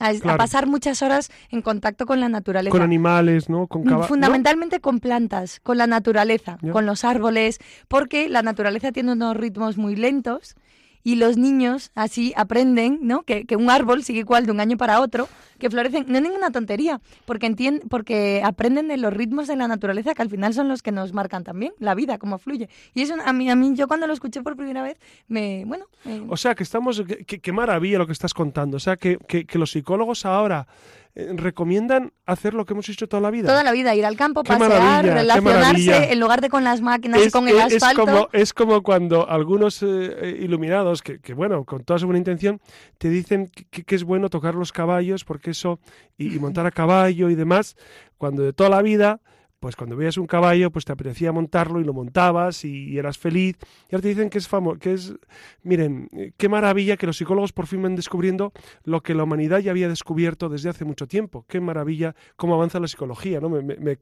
[0.00, 2.72] A, pasar muchas horas en contacto con la naturaleza.
[2.72, 3.68] Con animales, ¿no?
[3.68, 9.36] Con Fundamentalmente con plantas, con la naturaleza, con los árboles, porque la naturaleza tiene unos
[9.36, 10.56] ritmos muy lentos
[11.04, 13.22] y los niños así aprenden, ¿no?
[13.22, 16.06] Que, un árbol sigue igual de un año para otro, que florecen.
[16.08, 20.22] No es ninguna tontería, porque, entienden, porque aprenden de los ritmos de la naturaleza, que
[20.22, 22.68] al final son los que nos marcan también la vida, cómo fluye.
[22.94, 25.86] Y eso a mí, a mí yo cuando lo escuché por primera vez, me, bueno...
[26.28, 27.02] O sea, que estamos...
[27.26, 28.76] Qué maravilla lo que estás contando.
[28.76, 30.66] O sea, que, que, que los psicólogos ahora
[31.14, 33.46] eh, recomiendan hacer lo que hemos hecho toda la vida.
[33.46, 37.30] Toda la vida, ir al campo, pasear, relacionarse, en lugar de con las máquinas y
[37.30, 38.02] con el asfalto.
[38.02, 42.16] Es como, es como cuando algunos eh, eh, iluminados, que, bueno, con toda su buena
[42.16, 42.62] intención,
[42.96, 45.80] te dicen que, es bueno tocar los caballos, porque eso,
[46.16, 47.76] y montar a caballo y demás,
[48.16, 49.20] cuando de toda la vida
[49.62, 53.56] pues cuando veías un caballo, pues te apetecía montarlo y lo montabas y, eras feliz.
[53.88, 55.14] Y ahora te dicen que es famoso, que es,
[55.62, 59.60] miren, eh, qué maravilla que los psicólogos por fin van descubriendo lo que la humanidad
[59.60, 61.46] ya había descubierto desde hace mucho tiempo.
[61.48, 63.50] Qué maravilla cómo avanza la psicología, ¿no?
[63.50, 63.98] Me,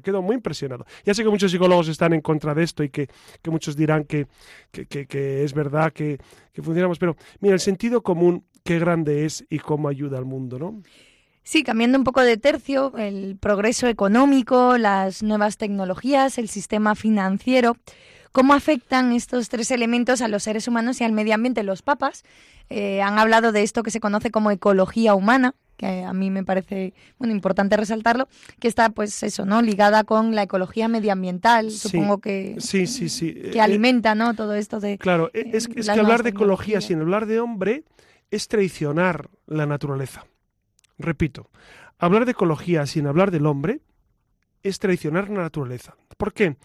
[0.00, 0.86] quedo muy impresionado.
[1.04, 3.08] Ya sé que muchos psicólogos están en contra de esto y que,
[3.50, 4.28] muchos dirán que,
[4.70, 6.18] que, es verdad que,
[6.52, 10.60] que funcionamos, pero mira, el sentido común, qué grande es y cómo ayuda al mundo,
[10.60, 10.80] ¿no?
[11.44, 17.76] Sí, cambiando un poco de tercio, el progreso económico, las nuevas tecnologías, el sistema financiero,
[18.30, 21.64] ¿cómo afectan estos tres elementos a los seres humanos y al medio ambiente?
[21.64, 22.22] Los papas
[22.70, 26.44] eh, han hablado de esto que se conoce como ecología humana, que a mí me
[26.44, 28.28] parece bueno importante resaltarlo,
[28.60, 29.62] que está pues eso, ¿no?
[29.62, 33.34] ligada con la ecología medioambiental, supongo que sí, sí, sí.
[33.34, 34.34] que alimenta, ¿no?
[34.34, 37.82] todo esto de Claro, es, es que hablar de ecología sin hablar de hombre
[38.30, 40.24] es traicionar la naturaleza.
[41.02, 41.50] Repito,
[41.98, 43.80] hablar de ecología sin hablar del hombre
[44.62, 45.96] es traicionar la naturaleza.
[46.16, 46.56] ¿Por qué?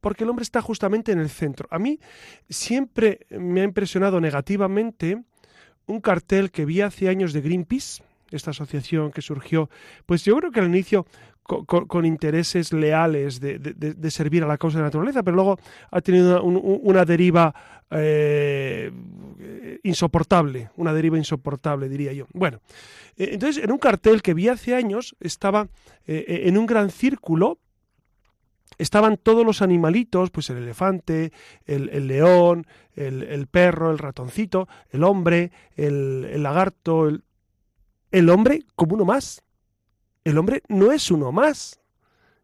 [0.00, 1.68] Porque el hombre está justamente en el centro.
[1.70, 2.00] A mí
[2.48, 5.22] siempre me ha impresionado negativamente
[5.86, 9.70] un cartel que vi hace años de Greenpeace, esta asociación que surgió,
[10.04, 11.06] pues yo creo que al inicio
[11.46, 15.58] con, intereses leales de, servir a la causa de la naturaleza, pero luego
[15.90, 17.54] ha tenido una, deriva
[17.90, 18.90] eh,
[19.86, 22.26] insoportable, una deriva insoportable, diría yo.
[22.32, 22.60] Bueno,
[23.16, 25.68] eh, entonces en un cartel que vi hace años estaba
[26.06, 27.58] eh, en un gran círculo,
[28.78, 31.32] estaban todos los animalitos, pues el elefante,
[31.64, 37.08] el, león, el, perro, el ratoncito, el hombre, el, lagarto,
[38.10, 39.42] el hombre como uno más.
[40.24, 41.80] El hombre no es uno más.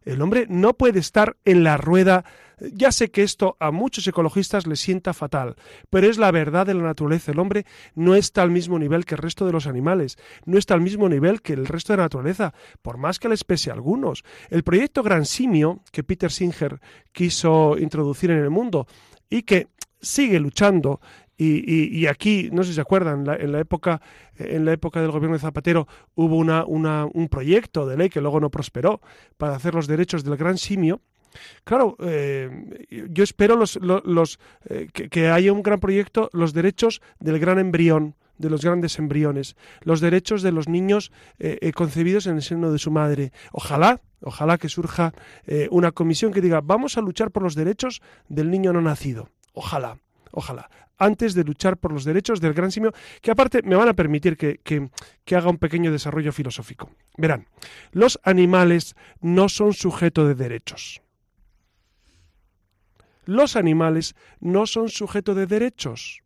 [0.05, 2.25] El hombre no puede estar en la rueda.
[2.61, 5.57] Ya sé que esto a muchos ecologistas les sienta fatal,
[5.91, 7.33] pero es la verdad de la naturaleza.
[7.33, 10.75] El hombre no está al mismo nivel que el resto de los animales, no está
[10.75, 13.75] al mismo nivel que el resto de la naturaleza, por más que les pese a
[13.75, 14.25] algunos.
[14.49, 18.87] El proyecto Gran Simio, que Peter Singer quiso introducir en el mundo
[19.29, 19.69] y que
[20.03, 21.01] sigue luchando
[21.39, 24.01] y, aquí, no sé si se acuerdan, en la época,
[24.37, 28.39] en la época del gobierno de Zapatero hubo una, un proyecto de ley que luego
[28.39, 29.01] no prosperó
[29.39, 31.01] para hacer los derechos del gran simio.
[31.65, 32.51] Claro, eh,
[33.11, 38.15] yo espero los, los, eh, que, haya un gran proyecto, los derechos del gran embrión,
[38.39, 42.79] de los grandes embriones, los derechos de los niños eh, concebidos en el seno de
[42.79, 43.33] su madre.
[43.53, 45.13] Ojalá, ojalá que surja
[45.71, 49.29] una comisión que diga, vamos a luchar por los derechos del niño no nacido.
[49.53, 49.99] Ojalá,
[50.33, 50.69] ojalá
[51.03, 54.37] antes de luchar por los derechos del gran simio, que aparte me van a permitir
[54.37, 56.91] que, que, haga un pequeño desarrollo filosófico.
[57.19, 57.49] Verán,
[57.91, 61.03] los animales no son sujeto de derechos.
[63.25, 66.23] Los animales no son sujeto de derechos.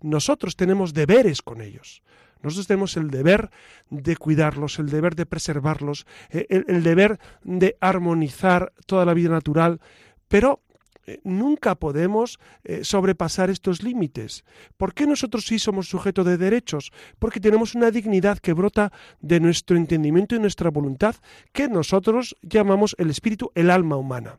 [0.00, 2.02] Nosotros tenemos deberes con ellos.
[2.42, 3.50] Nosotros tenemos el deber
[3.90, 9.80] de cuidarlos, el deber de preservarlos, eh, el deber de armonizar toda la vida natural,
[10.28, 10.63] pero
[11.06, 14.44] eh, nunca podemos eh, sobrepasar estos límites.
[14.76, 16.92] ¿Por qué nosotros sí somos sujetos de derechos?
[17.18, 21.16] Porque tenemos una dignidad que brota de nuestro entendimiento y nuestra voluntad,
[21.52, 24.38] que nosotros llamamos el espíritu, el alma humana.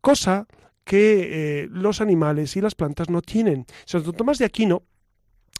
[0.00, 0.46] Cosa
[0.84, 3.66] que eh, los animales y las plantas no tienen.
[3.84, 4.82] Santo Tomás de Aquino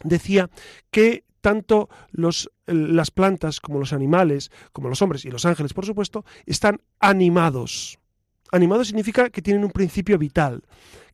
[0.03, 0.49] decía
[0.89, 6.23] que tanto las plantas como los animales, como los hombres y los ángeles, por supuesto,
[6.45, 8.00] están animados
[8.51, 10.63] Animado significa que tienen un principio vital,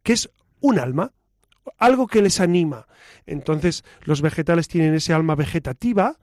[0.03, 1.13] que es un alma,
[1.77, 2.87] algo que les anima.
[3.25, 6.17] Entonces, los vegetales tienen ese alma vegetativa,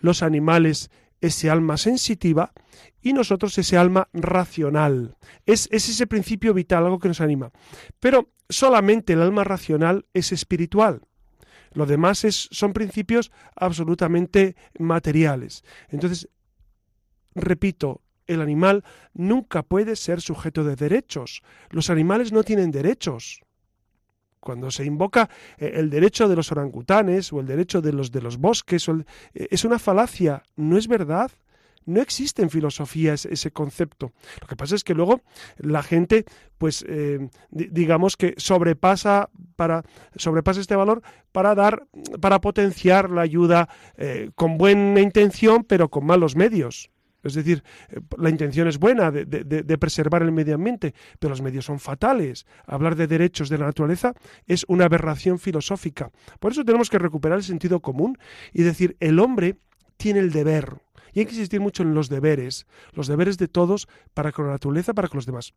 [0.00, 2.52] los animales ese alma sensitiva
[3.00, 5.16] y nosotros ese alma racional.
[5.46, 7.50] Es, es, ese principio vital, algo que nos anima.
[7.98, 11.02] Pero solamente el alma racional es espiritual.
[11.72, 15.64] Lo demás son principios absolutamente materiales.
[15.88, 16.28] Entonces,
[17.34, 21.42] repito, el animal nunca puede ser sujeto de derechos.
[21.70, 23.42] Los animales no tienen derechos.
[24.40, 28.20] Cuando se invoca eh, el derecho de los orangutanes o el derecho de los de
[28.20, 31.30] los bosques, eh, es una falacia, no es verdad.
[31.86, 34.12] No existe en filosofía ese, concepto.
[34.40, 35.20] Lo que pasa es que luego
[35.58, 36.24] la gente,
[36.56, 39.82] pues, eh, digamos que sobrepasa para
[40.16, 41.86] sobrepasa este valor para dar,
[42.22, 43.68] para potenciar la ayuda
[44.34, 46.90] con buena intención, pero con malos medios.
[47.24, 51.64] Es decir, eh, la intención es buena de, preservar el medio ambiente, pero los medios
[51.64, 52.46] son fatales.
[52.66, 54.14] Hablar de derechos de la naturaleza
[54.46, 56.10] es una aberración filosófica.
[56.38, 58.18] Por eso tenemos que recuperar el sentido común
[58.52, 59.56] y decir, el hombre
[59.96, 60.82] tiene el deber.
[61.12, 64.52] Y hay que insistir mucho en los deberes, los deberes de todos para con la
[64.52, 65.54] naturaleza, para con los demás.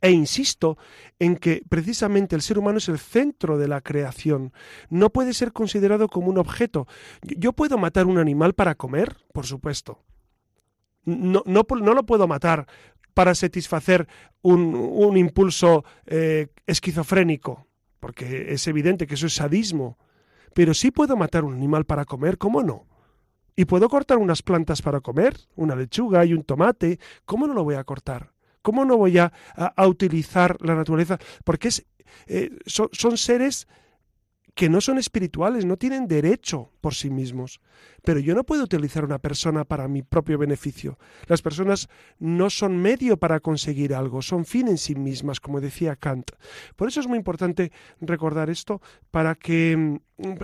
[0.00, 0.78] E insisto
[1.20, 4.52] en que precisamente el ser humano es el centro de la creación.
[4.90, 6.88] No puede ser considerado como un objeto.
[7.22, 10.02] Yo puedo matar un animal para comer, por supuesto
[11.04, 12.66] no, no, no lo puedo matar
[13.14, 14.08] para satisfacer
[14.40, 17.66] un, un impulso eh, esquizofrénico,
[18.00, 19.98] porque es evidente que eso es sadismo.
[20.54, 22.86] Pero sí puedo matar un animal para comer, ¿cómo no?
[23.56, 27.64] Y puedo cortar unas plantas para comer, una lechuga y un tomate, ¿cómo no lo
[27.64, 28.32] voy a cortar?
[28.62, 31.18] ¿Cómo no voy a, a, utilizar la naturaleza?
[31.44, 31.68] Porque
[32.26, 33.66] eh, son seres
[34.54, 37.60] que no son espirituales, no tienen derecho por sí mismos.
[38.02, 40.98] Pero yo no puedo utilizar una persona para mi propio beneficio.
[41.26, 41.88] Las personas
[42.18, 46.32] no son medio para conseguir algo, son fin en sí mismas, como decía Kant.
[46.76, 50.00] Por eso es muy importante recordar esto para que,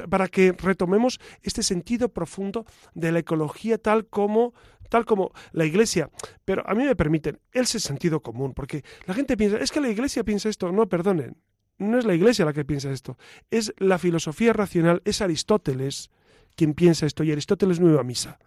[0.09, 4.55] para que retomemos este sentido profundo de la ecología tal como
[4.88, 6.11] tal como la iglesia.
[6.44, 9.90] Pero a mí me permiten, ese sentido común, porque la gente piensa, es que la
[9.90, 10.73] iglesia piensa esto.
[10.73, 11.37] No, perdonen,
[11.79, 13.17] no es la Iglesia la que piensa esto,
[13.51, 16.11] es la filosofía racional, es Aristóteles
[16.57, 18.38] quien piensa esto, y Aristóteles nueva misa,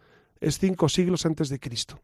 [0.42, 2.02] es cinco siglos antes de Cristo.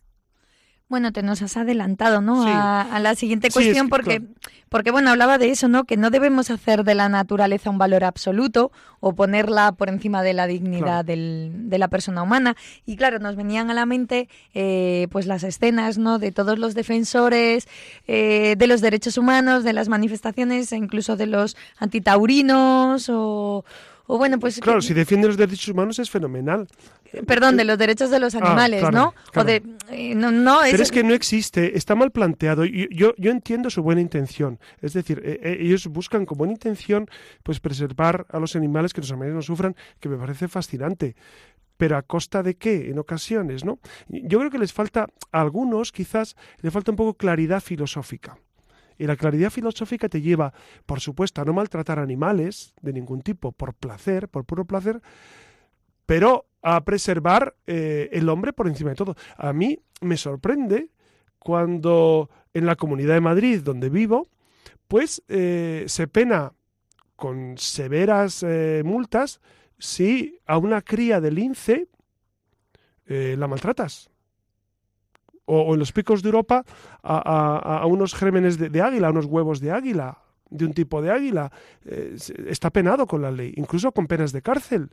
[0.89, 2.45] Bueno, te nos has adelantado, ¿no?
[2.47, 4.21] A, la siguiente cuestión, porque,
[4.69, 5.83] porque, bueno, hablaba de eso, ¿no?
[5.83, 8.71] Que no debemos hacer de la naturaleza un valor absoluto
[9.01, 12.55] o ponerla por encima de la dignidad del, de la persona humana.
[12.85, 16.19] Y claro, nos venían a la mente, eh, pues las escenas, ¿no?
[16.19, 17.67] De todos los defensores
[18.07, 23.65] eh, de los derechos humanos, de las manifestaciones, e incluso de los antitaurinos o
[24.07, 24.59] o bueno, pues...
[24.59, 26.67] Claro, si defiende los derechos humanos es fenomenal.
[27.25, 29.13] Perdón, de los derechos de los ah, animales, ¿no?
[29.35, 32.63] O de, eh, no, no Pero es que no existe, está mal planteado.
[32.65, 34.59] Yo, yo entiendo su buena intención.
[34.81, 37.07] Es decir, eh, eh, ellos buscan con buena intención
[37.43, 41.15] pues preservar a los animales, que los animales no sufran, que me parece fascinante
[41.77, 43.77] pero a costa de qué en ocasiones, ¿no?
[44.07, 48.39] Yo creo que les falta a algunos quizás le falta un poco claridad filosófica.
[48.97, 50.53] Y la claridad filosófica te lleva,
[50.85, 55.01] por supuesto, a no maltratar animales de ningún tipo por placer, por puro placer,
[56.05, 59.15] pero a preservar eh, el hombre por encima de todo.
[59.37, 60.89] A mí me sorprende
[61.39, 64.27] cuando en la Comunidad de Madrid, donde vivo,
[64.87, 66.53] pues eh, se pena
[67.15, 69.41] con severas eh, multas
[69.77, 71.87] si a una cría de lince
[73.09, 74.09] la maltratas
[75.47, 76.63] o, en los picos de Europa
[77.01, 81.51] a, unos gérmenes de, águila, a unos huevos de águila, de un tipo de águila.
[81.85, 82.15] Eh,
[82.47, 84.91] está penado con la ley, incluso con penas de cárcel.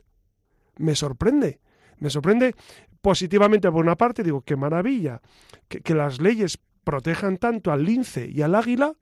[0.77, 1.59] Me sorprende.
[1.99, 2.55] Me sorprende
[3.01, 5.21] positivamente por una parte, digo, qué maravilla,
[5.67, 8.93] que, que las leyes protejan tanto al lince y al águila,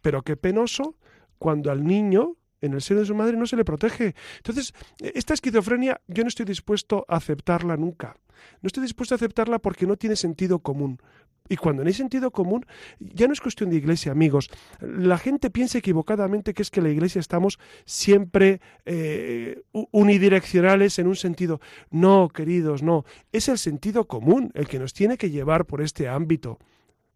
[0.00, 0.96] pero qué penoso
[1.38, 4.14] cuando al niño en el seno de su madre no se le protege.
[4.38, 8.16] Entonces, esta esquizofrenia yo no estoy dispuesto a aceptarla nunca.
[8.62, 11.00] No estoy dispuesto a aceptarla porque no tiene sentido común.
[11.48, 12.66] Y cuando no hay sentido común,
[13.00, 14.50] ya no es cuestión de iglesia, amigos.
[14.80, 21.16] La gente piensa equivocadamente que es que la iglesia estamos siempre eh, unidireccionales en un
[21.16, 21.60] sentido.
[21.90, 23.04] No, queridos, no.
[23.32, 26.58] Es el sentido común el que nos tiene que llevar por este ámbito.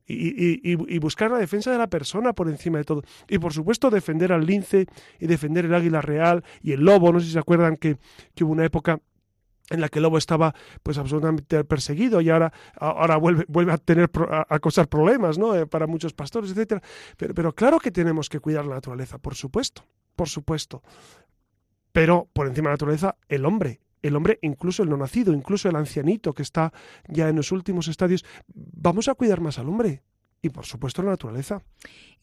[0.07, 3.03] Y, buscar la defensa de la persona por encima de todo.
[3.29, 4.87] Y por supuesto defender al lince
[5.19, 7.13] y defender el águila real y el lobo.
[7.13, 7.97] No sé si se acuerdan que,
[8.41, 9.01] hubo una época
[9.71, 13.79] en la que el lobo estaba pues absolutamente perseguido y ahora, ahora vuelve, vuelve a
[13.79, 15.55] tener a, causar problemas ¿no?
[15.55, 16.83] Eh, para muchos pastores, etcétera.
[17.17, 19.85] Pero, pero claro que tenemos que cuidar la naturaleza, por supuesto,
[20.15, 20.83] por supuesto.
[21.93, 25.69] Pero por encima de la naturaleza, el hombre, el hombre, incluso el no nacido, incluso
[25.69, 26.73] el ancianito que está
[27.09, 30.03] ya en los últimos estadios, vamos a cuidar más al hombre
[30.43, 31.63] y por supuesto la naturaleza.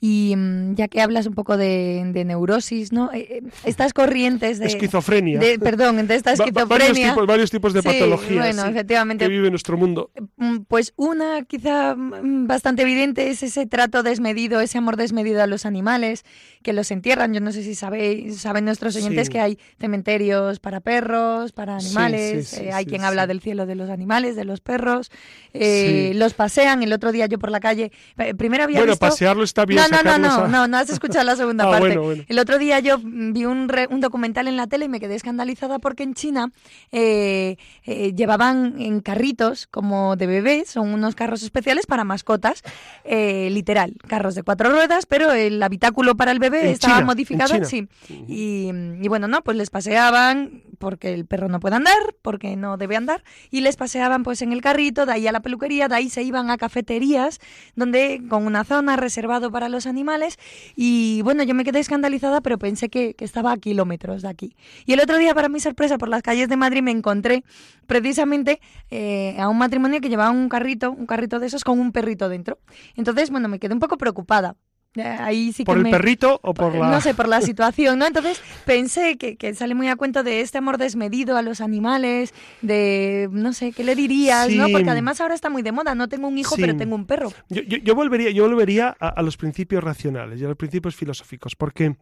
[0.02, 3.12] Y mm, ya que hablas un poco de, neurosis, ¿no?
[3.12, 4.68] Eh, eh, estas corrientes de...
[4.68, 5.40] Esquizofrenia.
[5.62, 7.16] perdón, de esta esquizofrenia...
[7.26, 10.12] varios, tipos, de patologías efectivamente, que vive nuestro mundo.
[10.38, 15.48] Mm, pues una quizá mm, bastante evidente es ese trato desmedido, ese amor desmedido a
[15.48, 16.24] los animales,
[16.62, 17.34] que los entierran.
[17.34, 22.54] Yo no sé si sabéis, saben nuestros oyentes que hay cementerios para perros, para animales,
[22.54, 25.12] eh, hay quien habla del cielo de los animales, de los perros,
[25.54, 26.84] los pasean.
[26.84, 29.06] El otro día yo por la calle Eh, Primero había Bueno, visto...
[29.06, 29.82] pasearlo está bien.
[29.92, 31.88] No, no, no, a- no, no has escuchado la segunda Ah, parte.
[31.88, 32.24] bueno, bueno.
[32.28, 35.00] El otro día yo mm, vi un, re- un documental en la tele y me
[35.00, 36.52] quedé escandalizada porque en China
[36.92, 42.64] eh, eh, llevaban en carritos como de bebés, son unos carros especiales para mascotas,
[43.04, 47.00] eh, literal, carros de cuatro ruedas, pero el habitáculo para el bebé En estaba China,
[47.02, 47.66] en modificado, China.
[47.66, 47.88] sí.
[48.28, 48.70] Y,
[49.02, 52.96] y bueno, no, pues les paseaban porque el perro no puede andar, porque no debe
[52.96, 56.10] andar, y les paseaban pues en el carrito, de ahí a la peluquería, de ahí
[56.10, 57.40] se iban a cafeterías,
[57.76, 60.38] donde con una zona reservado para los animales,
[60.76, 64.56] y bueno, yo me quedé escandalizada, pero pensé que, que estaba a kilómetros de aquí.
[64.86, 67.44] Y el otro día, para mi sorpresa, por las calles de Madrid me encontré
[67.86, 71.92] precisamente eh, a un matrimonio que llevaba un carrito, un carrito de esos con un
[71.92, 72.60] perrito dentro.
[72.96, 74.56] Entonces, bueno, me quedé un poco preocupada.
[75.00, 75.92] Eh, Ahí sí ¿Por que el me...
[75.92, 76.92] perrito o por la.?
[76.92, 78.06] No sé, por la situación, ¿no?
[78.08, 82.34] Entonces pensé que, que sale muy a cuento de este amor desmedido a los animales,
[82.62, 84.66] de, no sé, ¿qué le dirías, no?
[84.68, 84.72] Sí.
[84.72, 86.62] Porque además ahora está muy de moda, no tengo un hijo, Sí.
[86.62, 87.32] pero tengo un perro.
[87.50, 90.96] Yo, yo- yo volvería, yo volvería a, a los principios racionales y a los principios
[90.96, 91.96] filosóficos, porque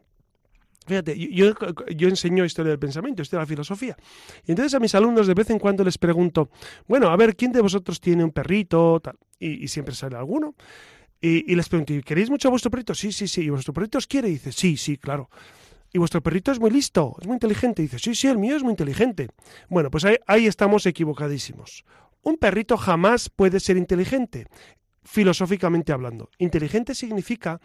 [0.86, 1.54] fíjate, yo, yo-
[1.94, 3.96] yo enseño historia del pensamiento, historia de la filosofía.
[4.46, 6.48] Y entonces a mis alumnos de vez en cuando les pregunto,
[6.86, 8.98] bueno, a ver, ¿quién de vosotros tiene un perrito?
[9.00, 9.16] Tal?
[9.38, 10.54] Y, y siempre sale alguno.
[11.20, 12.94] Y, les pregunto, ¿y ¿queréis mucho a vuestro perrito?
[12.94, 13.42] Sí, sí, sí.
[13.42, 14.28] ¿Y vuestro perrito os quiere?
[14.28, 15.28] Y dice, sí, sí, claro.
[15.92, 17.16] ¿Y vuestro perrito es muy listo?
[17.20, 17.82] ¿Es muy inteligente?
[17.82, 19.28] Dice, sí, sí, el mío es muy inteligente.
[19.68, 21.84] Bueno, pues ahí, ahí estamos equivocadísimos.
[22.22, 24.46] Un perrito jamás puede ser inteligente,
[25.02, 26.30] filosóficamente hablando.
[26.38, 27.60] Inteligente significa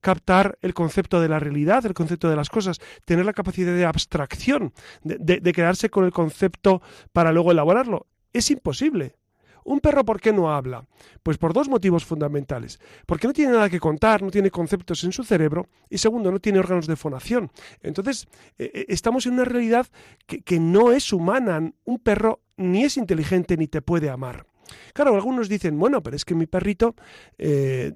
[0.00, 3.84] captar el concepto de la realidad, el concepto de las cosas, tener la capacidad de
[3.84, 6.82] abstracción, de, de- de quedarse con el concepto
[7.12, 8.06] para luego elaborarlo.
[8.32, 9.14] Es imposible.
[9.68, 10.86] ¿Un perro por qué no habla?
[11.22, 12.80] Pues por dos motivos fundamentales.
[13.06, 16.40] Porque no tiene nada que contar, no tiene conceptos en su cerebro y segundo, no
[16.40, 17.50] tiene órganos de fonación.
[17.82, 18.26] Entonces,
[18.58, 19.86] eh, eh, estamos en una realidad
[20.26, 21.72] que, que no es humana.
[21.84, 24.46] Un perro ni es inteligente ni te puede amar.
[24.92, 26.94] Claro, algunos dicen, bueno, pero es que mi perrito
[27.38, 27.92] eh,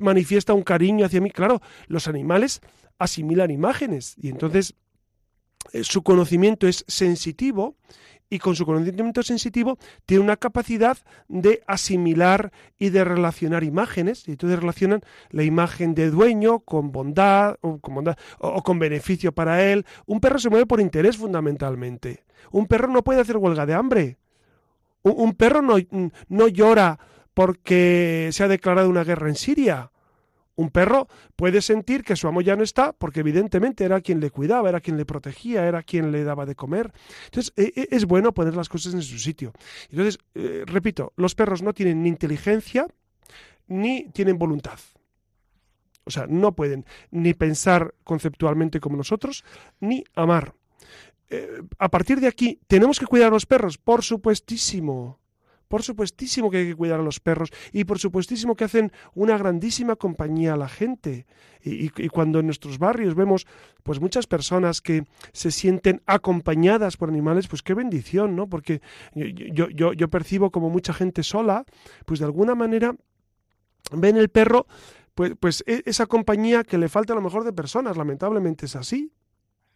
[0.00, 1.30] manifiesta un cariño hacia mí.
[1.30, 2.60] Claro, los animales
[2.98, 4.74] asimilan imágenes y entonces
[5.72, 7.76] eh, su conocimiento es sensitivo
[8.30, 9.76] y con su conocimiento sensitivo
[10.06, 10.96] tiene una capacidad
[11.28, 17.56] de asimilar y de relacionar imágenes y entonces relacionan la imagen de dueño con bondad
[17.60, 19.84] o con bondad o, con beneficio para él.
[20.06, 22.24] Un perro se mueve por interés fundamentalmente.
[22.52, 24.18] Un perro no puede hacer huelga de hambre.
[25.02, 25.76] Un, un perro no,
[26.28, 26.98] no llora
[27.34, 29.90] porque se ha declarado una guerra en Siria.
[30.60, 34.30] Un perro puede sentir que su amo ya no está porque evidentemente era quien le
[34.30, 36.92] cuidaba, era quien le protegía, era quien le daba de comer.
[37.24, 39.54] Entonces e- e- es bueno poner las cosas en su sitio.
[39.88, 42.86] Entonces, eh, repito, los perros no tienen ni inteligencia
[43.68, 44.78] ni tienen voluntad.
[46.04, 49.44] O sea, no pueden ni pensar conceptualmente como nosotros,
[49.80, 50.54] ni amar.
[51.30, 53.78] Eh, a partir de aquí, ¿tenemos que cuidar a los perros?
[53.78, 55.19] Por supuestísimo.
[55.70, 59.38] Por supuestísimo que hay que cuidar a los perros y por supuestísimo que hacen una
[59.38, 61.26] grandísima compañía a la gente.
[61.62, 63.46] Y, cuando en nuestros barrios vemos
[63.84, 68.48] pues muchas personas que se sienten acompañadas por animales, pues qué bendición, ¿no?
[68.48, 68.82] Porque
[69.14, 71.64] yo, yo, yo, yo percibo como mucha gente sola,
[72.04, 72.96] pues de alguna manera
[73.92, 74.66] ven el perro
[75.14, 78.74] pues, pues e- esa compañía que le falta a lo mejor de personas, lamentablemente es
[78.74, 79.12] así.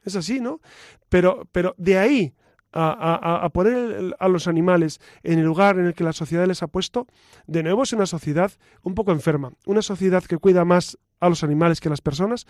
[0.05, 0.61] Es así, ¿no?
[1.09, 2.35] Pero, pero de ahí
[2.75, 2.93] a,
[3.41, 6.47] a- a poner el- a los animales en el lugar en el que la sociedad
[6.47, 7.07] les ha puesto,
[7.47, 8.53] de nuevo es una sociedad
[8.83, 9.53] un poco enferma.
[9.67, 12.47] Una sociedad que cuida más a los animales que a las personas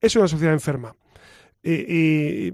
[0.00, 0.94] es una sociedad enferma.
[1.62, 2.48] Y, y-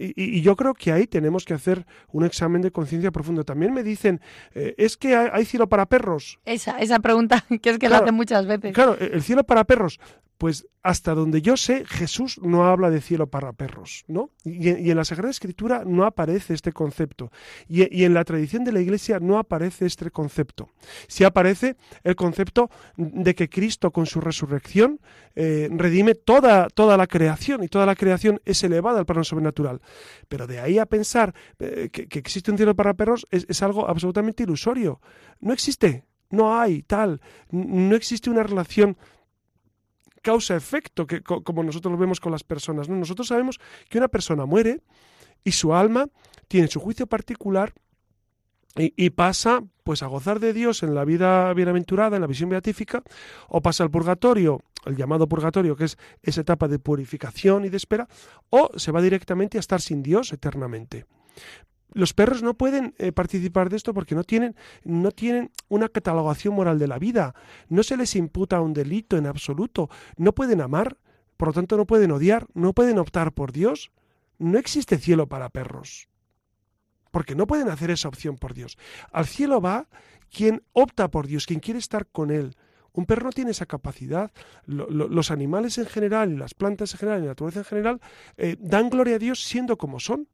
[0.00, 3.44] y- y yo creo que ahí tenemos que hacer un examen de conciencia profundo.
[3.44, 4.20] También me dicen,
[4.52, 6.40] eh, ¿es que hay, hay cielo para perros?
[6.44, 8.72] Esa, esa pregunta, que es que la hacen muchas veces.
[8.74, 10.00] Claro, el cielo para perros.
[10.38, 14.30] Pues hasta donde yo sé, Jesús no habla de cielo para perros, ¿no?
[14.44, 17.30] Y, en- la Sagrada Escritura no aparece este concepto.
[17.68, 20.70] Y, en la tradición de la Iglesia no aparece este concepto.
[21.08, 25.00] Sí aparece el concepto de que Cristo con su resurrección
[25.34, 29.80] eh, redime toda, toda la creación y toda la creación es elevada al plano sobrenatural.
[30.28, 34.44] Pero de ahí a pensar eh, que, existe un cielo para perros es, algo absolutamente
[34.44, 35.00] ilusorio.
[35.40, 37.20] No existe, no hay tal,
[37.50, 38.96] no existe una relación
[40.18, 42.88] causa-efecto, que, co- como nosotros lo vemos con las personas.
[42.88, 42.96] ¿no?
[42.96, 43.58] Nosotros sabemos
[43.88, 44.80] que una persona muere
[45.44, 46.08] y su alma
[46.48, 47.72] tiene su juicio particular
[48.76, 52.50] y, y pasa pues a gozar de Dios en la vida bienaventurada, en la visión
[52.50, 53.02] beatífica,
[53.48, 57.78] o pasa al purgatorio, el llamado purgatorio, que es esa etapa de purificación y de
[57.78, 58.06] espera,
[58.50, 61.06] o se va directamente a estar sin Dios eternamente.
[61.92, 66.54] Los perros no pueden eh, participar de esto porque no tienen, no tienen una catalogación
[66.54, 67.34] moral de la vida,
[67.68, 70.98] no se les imputa un delito en absoluto, no pueden amar,
[71.38, 73.90] por lo tanto no pueden odiar, no pueden optar por Dios.
[74.38, 76.08] No existe cielo para perros,
[77.10, 78.78] porque no pueden hacer esa opción por Dios.
[79.10, 79.88] Al cielo va
[80.30, 82.56] quien opta por Dios, quien quiere estar con Él.
[82.92, 84.32] Un perro no tiene esa capacidad.
[84.66, 88.00] los animales en general, las plantas en general, la naturaleza en general,
[88.36, 90.28] eh, dan gloria a Dios siendo como son.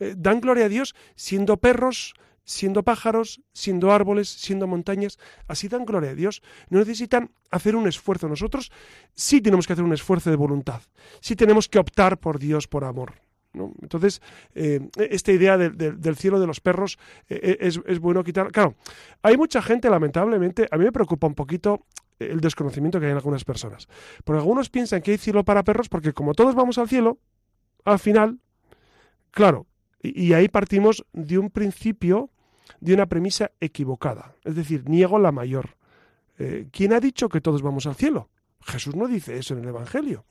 [0.00, 5.84] Eh, dan gloria a Dios siendo perros, siendo pájaros, siendo árboles, siendo montañas, así dan
[5.84, 6.42] gloria a Dios.
[6.68, 8.28] No necesitan hacer un esfuerzo.
[8.28, 8.72] Nosotros
[9.14, 10.82] sí tenemos que hacer un esfuerzo de voluntad,
[11.20, 13.14] sí tenemos que optar por Dios por amor.
[13.52, 14.22] Entonces,
[14.54, 16.98] eh, esta idea del cielo de los perros
[17.28, 18.52] eh, eh, es, bueno quitar.
[18.52, 18.76] Claro,
[19.22, 21.86] hay mucha gente, lamentablemente, a mí me preocupa un poquito
[22.18, 23.88] el desconocimiento que hay en algunas personas.
[24.24, 27.18] Porque algunos piensan que hay cielo para perros porque como todos vamos al cielo,
[27.84, 28.38] al final,
[29.30, 29.66] claro,
[30.02, 32.30] y ahí partimos de un principio
[32.80, 35.76] de una premisa equivocada, es decir, niego la mayor.
[36.38, 38.30] Eh, ¿Quién ha dicho que todos vamos al cielo?
[38.62, 40.24] Jesús no dice eso en el Evangelio.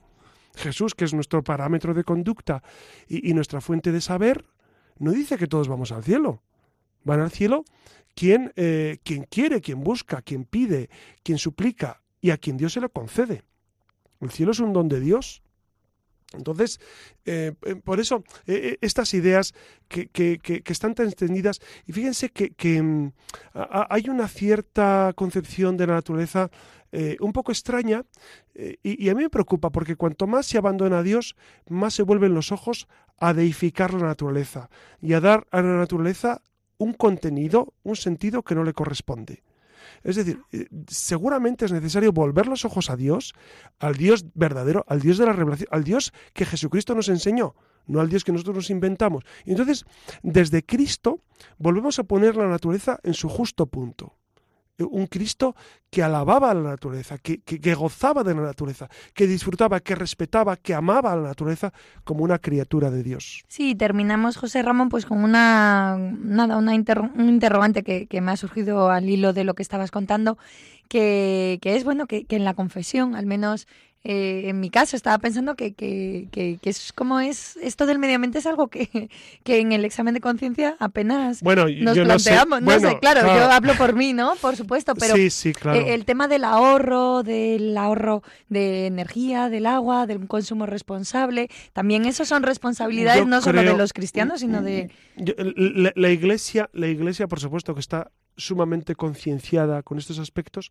[0.56, 2.64] Jesús, que es nuestro parámetro de conducta
[3.08, 4.46] y, nuestra fuente de saber,
[4.98, 6.42] no dice que todos vamos al cielo.
[7.04, 7.64] Van al cielo
[8.16, 10.90] quien, eh, quien quiere, quien busca, quien pide,
[11.24, 13.44] quien suplica y a quien Dios se lo concede.
[14.20, 15.44] El cielo es un don de Dios
[16.34, 16.80] entonces,
[17.26, 19.54] eh, eh, por eso, eh, estas ideas
[19.88, 20.10] que,
[20.66, 23.12] están tan extendidas, y fíjense que, mm,
[23.54, 26.50] hay una cierta concepción de la naturaleza
[27.20, 28.04] un poco extraña,
[28.56, 31.36] y, y, a mí me preocupa, porque cuanto más se abandona a Dios,
[31.70, 34.70] más se vuelven los ojos a deificar la naturaleza
[35.00, 36.42] y a dar a la naturaleza
[36.80, 39.44] un contenido, un sentido que no le corresponde.
[40.04, 43.34] Es decir, eh, seguramente es necesario volver los ojos a Dios,
[43.80, 47.56] al Dios verdadero, al Dios de la revelación, al Dios que Jesucristo nos enseñó,
[47.88, 49.24] no al Dios que nosotros nos inventamos.
[49.46, 49.86] Y entonces,
[50.22, 51.22] desde Cristo,
[51.58, 54.19] volvemos a poner la naturaleza en su justo punto
[54.86, 55.56] un Cristo
[55.90, 57.42] que alababa a la naturaleza, que,
[57.74, 61.74] gozaba de la naturaleza, que disfrutaba, que respetaba, que amaba a la naturaleza
[62.04, 63.44] como una criatura de Dios.
[63.48, 68.90] Sí, terminamos, José Ramón, pues con una, nada, una un interrogante que, me ha surgido
[68.90, 70.38] al hilo de lo que estabas contando,
[70.88, 73.68] que, que es bueno que, que en la confesión, al menos
[74.06, 78.16] eh, en mi caso estaba pensando que, que, que, es como es esto del medio
[78.16, 79.10] ambiente es algo que,
[79.44, 82.62] que en el examen de conciencia apenas nos planteamos.
[82.62, 84.36] No sé, claro, yo hablo por mí, ¿no?
[84.40, 90.26] Por supuesto, pero eh, el tema del ahorro, del ahorro de energía, del agua, del
[90.28, 94.92] consumo responsable, también eso son responsabilidades no solo de los cristianos, sino de...
[95.18, 100.70] la, iglesia, la iglesia, por supuesto, que está sumamente concienciada con estos aspectos,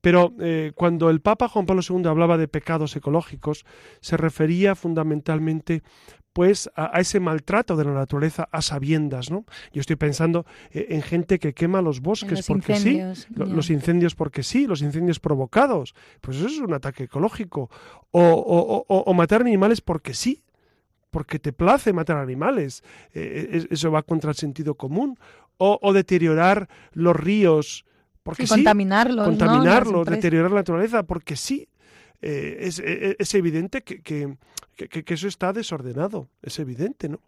[0.00, 3.64] pero eh, cuando el Papa Juan Pablo II hablaba de pecados ecológicos,
[4.00, 5.82] se refería fundamentalmente
[6.32, 9.44] pues a, ese maltrato de la naturaleza a sabiendas, ¿no?
[9.72, 13.00] Yo estoy pensando eh, en gente que quema los bosques porque sí,
[13.34, 17.68] los incendios porque sí, los incendios provocados, pues eso es un ataque ecológico,
[18.12, 20.44] o, o matar animales porque sí,
[21.10, 25.18] porque te place matar animales, eh, eso va contra el sentido común,
[25.62, 27.84] o, deteriorar los ríos,
[28.22, 31.68] porque sí, contaminarlos, contaminarlos, deteriorar la naturaleza, porque sí.
[32.22, 34.36] Eh, es, e, e, es, evidente que, que,
[34.76, 37.20] que, eso está desordenado, es evidente, ¿no?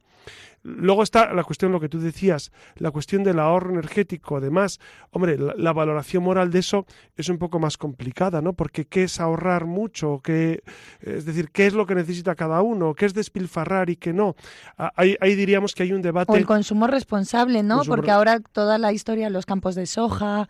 [0.65, 4.37] Luego está la cuestión, lo que tú decías, la cuestión del ahorro energético.
[4.37, 4.79] Además,
[5.11, 6.87] hombre, la, valoración moral de eso
[7.17, 8.53] es un poco más complicada, ¿no?
[8.53, 10.63] Porque qué es ahorrar mucho, ¿Qué,
[11.01, 14.37] es decir, qué es lo que necesita cada uno, qué es despilfarrar y qué no.
[14.79, 16.31] Ah, ahí, ahí diríamos que hay un debate.
[16.31, 17.83] O el consumo responsable, ¿no?
[17.83, 20.49] Porque ahora toda la historia, los campos de soja,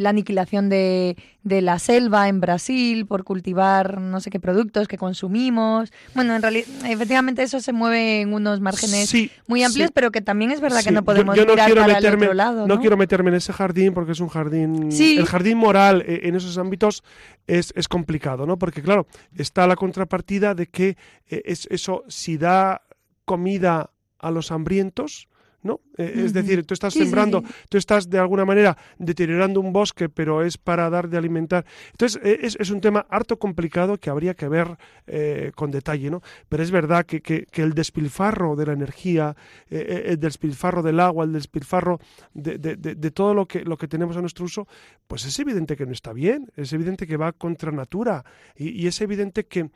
[0.00, 4.96] la aniquilación de, de, la selva en Brasil por cultivar no sé qué productos que
[4.96, 5.92] consumimos.
[6.14, 9.12] Bueno, en realidad, efectivamente eso se mueve en unos márgenes
[9.46, 12.06] muy amplios, pero que también es verdad que no podemos yo, no mirar para el
[12.06, 12.66] otro lado.
[12.66, 12.80] ¿no?
[12.80, 14.90] quiero meterme en ese jardín porque es un jardín...
[14.92, 17.04] El jardín moral eh, en esos ámbitos
[17.46, 18.58] es, es complicado, ¿no?
[18.58, 20.96] Porque claro, está la contrapartida de que
[21.28, 22.82] eh, es, eso, si da
[23.24, 25.28] comida a los hambrientos,
[25.62, 25.80] ¿no?
[25.96, 30.42] Eh, es decir, tú estás sembrando, tú estás de alguna manera deteriorando un bosque, pero
[30.42, 31.64] es para dar de alimentar.
[31.92, 36.22] Entonces, eh, es, un tema harto complicado que habría que ver eh, con detalle, ¿no?
[36.48, 39.36] Pero es verdad que, que, el despilfarro de la energía,
[39.70, 42.00] el despilfarro del agua, el despilfarro
[42.34, 44.66] de, de, de, todo lo que, lo que tenemos a nuestro uso,
[45.06, 48.24] pues es evidente que no está bien, es evidente que va contra natura
[48.56, 49.70] y, y es evidente que,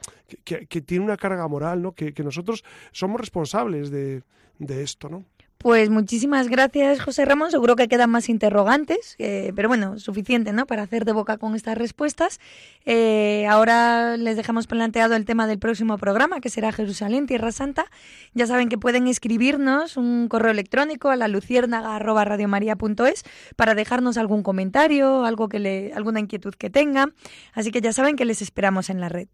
[0.44, 1.92] que, tiene una carga moral, ¿no?
[1.92, 4.22] Que, nosotros somos responsables de,
[4.58, 5.24] de esto, ¿no?
[5.58, 7.50] Pues muchísimas gracias, José Ramón.
[7.50, 10.66] Seguro que quedan más interrogantes, eh, pero bueno, suficiente, ¿no?
[10.66, 12.40] Para hacer de boca con estas respuestas.
[12.84, 17.86] Eh, ahora les dejamos planteado el tema del próximo programa, que será Jerusalén, Tierra Santa.
[18.34, 23.24] Ya saben que pueden escribirnos un correo electrónico a la luciérnaga@radiomaria.es
[23.56, 27.14] para dejarnos algún comentario, algo que le, alguna inquietud que tengan.
[27.54, 29.28] Así que ya saben que les esperamos en la red.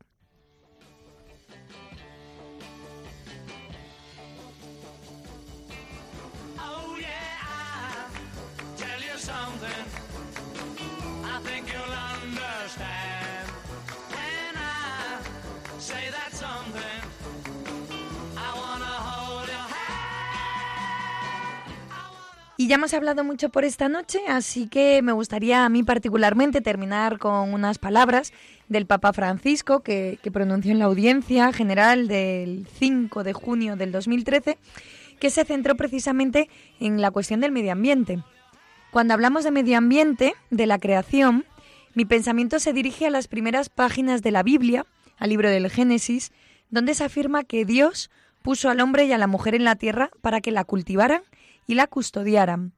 [22.63, 26.61] Y ya hemos hablado mucho por esta noche, así que me gustaría a mí particularmente
[26.61, 28.33] terminar con unas palabras
[28.69, 34.59] del Papa Francisco que, pronunció en la audiencia general del 5 de junio del 2013,
[35.19, 36.49] que se centró precisamente
[36.79, 38.23] en la cuestión del medio ambiente.
[38.93, 41.45] Cuando hablamos de medio ambiente, de la creación,
[41.95, 44.87] mi pensamiento se dirige a las primeras páginas de la Biblia,
[45.19, 46.31] al libro del Génesis,
[46.71, 48.09] donde se afirma que Dios
[48.41, 51.23] puso al hombre y a la mujer en la tierra para que la cultivaran
[51.67, 52.73] y la custodiaran.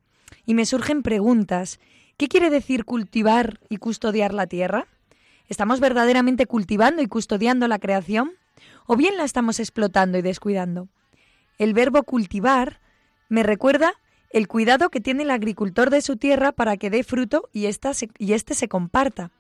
[0.47, 1.81] Y me surgen preguntas.
[2.17, 4.87] ¿Qué quiere decir cultivar y custodiar la tierra?
[5.49, 8.33] ¿Estamos verdaderamente cultivando y custodiando la creación?
[8.87, 10.89] ¿O bien la estamos explotando y descuidando?
[11.59, 12.81] El verbo cultivar
[13.29, 13.95] me recuerda
[14.31, 17.95] el cuidado que tiene el agricultor de su tierra para que dé fruto y, éste
[17.95, 19.31] se, este se comparta.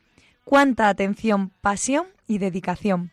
[0.44, 3.10] Cuánta atención, pasión y dedicación.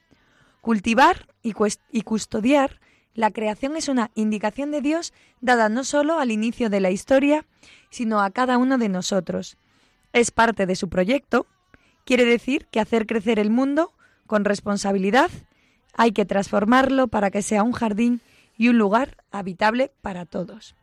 [0.61, 2.79] Cultivar y custodiar
[3.13, 7.45] la creación es una indicación de Dios dada no solo al inicio de la historia,
[7.89, 9.57] sino a cada uno de nosotros.
[10.13, 11.45] Es parte de su proyecto.
[12.05, 13.93] Quiere decir que hacer crecer el mundo
[14.27, 15.29] con responsabilidad
[15.93, 18.21] hay que transformarlo para que sea un jardín
[18.57, 20.75] y un lugar habitable para todos.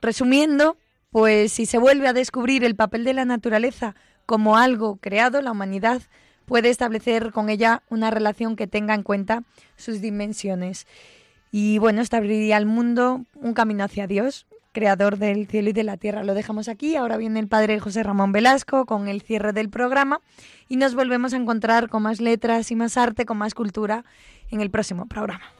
[0.00, 0.76] Resumiendo,
[1.10, 3.94] pues si se vuelve a descubrir el papel de la naturaleza
[4.26, 6.02] como algo creado, la humanidad
[6.50, 9.44] puede establecer con ella una relación que tenga en cuenta
[9.76, 10.88] sus dimensiones.
[11.52, 15.96] Y bueno, establiría al mundo un camino hacia Dios, creador del cielo y de la
[15.96, 16.24] tierra.
[16.24, 16.96] Lo dejamos aquí.
[16.96, 20.22] Ahora viene el padre José Ramón Velasco con el cierre del programa
[20.68, 24.04] y nos volvemos a encontrar con más letras y más arte, con más cultura
[24.50, 25.59] en el próximo programa.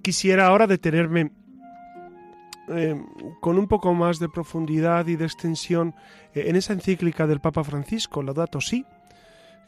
[0.00, 1.32] Quisiera ahora detenerme
[2.68, 2.94] eh,
[3.40, 5.94] con un poco más de profundidad y de extensión
[6.34, 8.84] eh, en esa encíclica del Papa Francisco, Laudato Si,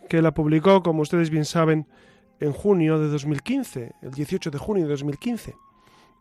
[0.09, 1.89] que la publicó, como ustedes bien saben,
[2.39, 5.55] en junio de 2015, el 18 de junio de 2015,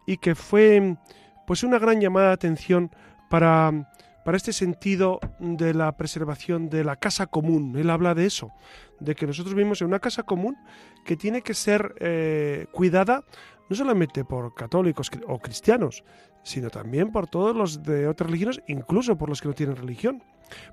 [0.07, 0.97] y que fue
[1.45, 2.91] pues una gran llamada de atención
[3.29, 3.91] para,
[4.23, 7.75] para este sentido de la preservación de la casa común.
[7.77, 8.51] Él habla de eso,
[8.99, 10.57] de que nosotros vivimos en una casa común
[11.05, 13.23] que tiene que ser eh, cuidada
[13.71, 16.03] no solamente por católicos o cristianos,
[16.43, 20.21] sino también por todos los de otras religiones, incluso por los que no tienen religión.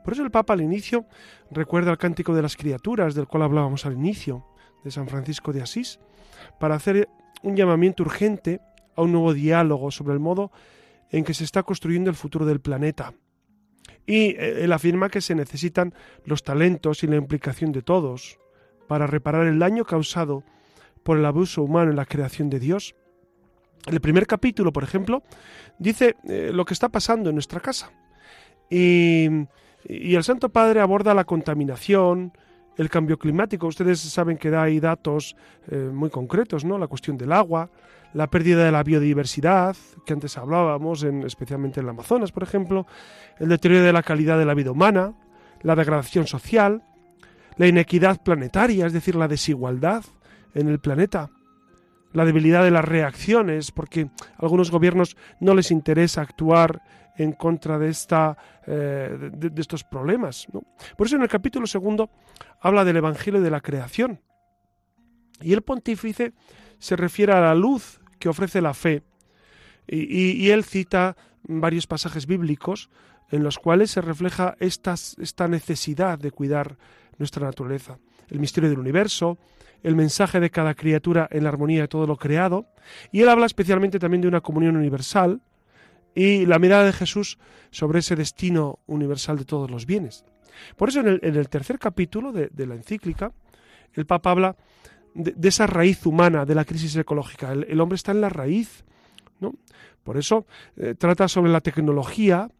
[0.02, 1.06] Por eso el Papa al inicio
[1.52, 4.48] recuerda el cántico de las criaturas, del cual hablábamos al inicio,
[4.82, 6.00] de San Francisco de Asís,
[6.58, 7.08] para hacer
[7.44, 8.60] un llamamiento urgente
[8.96, 10.50] a un nuevo diálogo sobre el modo
[11.10, 13.14] en que se está construyendo el futuro del planeta.
[14.06, 15.94] Y eh, él afirma que se necesitan
[16.24, 18.40] los talentos y la implicación de todos
[18.88, 20.42] para reparar el daño causado
[21.02, 22.94] por el abuso humano en la creación de Dios.
[23.86, 25.22] El primer capítulo, por ejemplo,
[25.78, 27.90] dice eh, lo que está pasando en nuestra casa.
[28.70, 29.46] Y,
[29.88, 32.32] el Santo Padre aborda la contaminación,
[32.76, 33.66] el cambio climático.
[33.66, 35.36] Ustedes saben que da ahí datos
[35.68, 36.76] eh, muy concretos, ¿no?
[36.78, 37.70] La cuestión del agua,
[38.12, 42.86] la pérdida de la biodiversidad, que antes hablábamos, en, especialmente en el Amazonas, por ejemplo,
[43.38, 45.14] el deterioro de la calidad de la vida humana,
[45.62, 46.82] la degradación social,
[47.56, 50.04] la inequidad planetaria, es decir, la desigualdad,
[50.54, 51.30] en el planeta.
[52.12, 56.82] La debilidad de las reacciones, porque a algunos gobiernos no les interesa actuar
[57.18, 60.46] en contra de, esta, eh, de, estos problemas.
[60.96, 62.10] Por eso en el capítulo segundo
[62.60, 64.20] habla del Evangelio de la creación.
[65.40, 66.32] Y el pontífice
[66.78, 69.02] se refiere a la luz que ofrece la fe.
[69.86, 72.90] Y, él cita varios pasajes bíblicos
[73.30, 76.76] en los cuales se refleja esta necesidad de cuidar
[77.18, 77.98] nuestra naturaleza.
[78.28, 79.38] El misterio del universo,
[79.82, 82.66] el mensaje de cada criatura en la armonía de todo lo creado,
[83.12, 85.40] y él habla especialmente también de una comunión universal
[86.14, 87.38] y la mirada de Jesús
[87.70, 90.24] sobre ese destino universal de todos los bienes.
[90.76, 93.32] Por eso en el, tercer capítulo de, la encíclica,
[93.94, 94.56] el Papa habla
[95.14, 97.52] de, esa raíz humana de la crisis ecológica.
[97.52, 98.84] El, hombre está en la raíz.
[99.38, 99.54] ¿no?
[100.02, 102.50] Por eso eh, trata sobre la tecnología,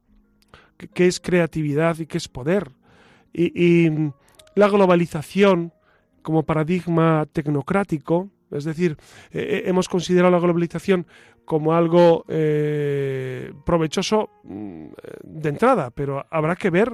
[0.95, 2.71] que, es creatividad y que es poder.
[3.33, 3.91] y
[4.55, 5.73] la globalización
[6.23, 8.97] como paradigma tecnocrático Es decir,
[9.31, 11.07] eh, eh, hemos considerado la globalización
[11.45, 12.25] como algo
[13.64, 14.87] provechoso mm,
[15.25, 16.93] de entrada, pero habrá que ver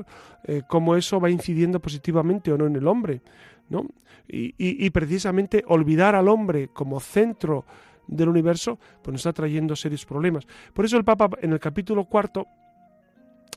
[0.68, 3.20] cómo eso va incidiendo positivamente o no en el hombre.
[3.68, 3.87] ¿no?
[4.27, 7.64] Y, precisamente olvidar al hombre como centro
[8.07, 10.47] del universo, pues nos está trayendo serios problemas.
[10.72, 12.47] Por eso el Papa en el capítulo cuarto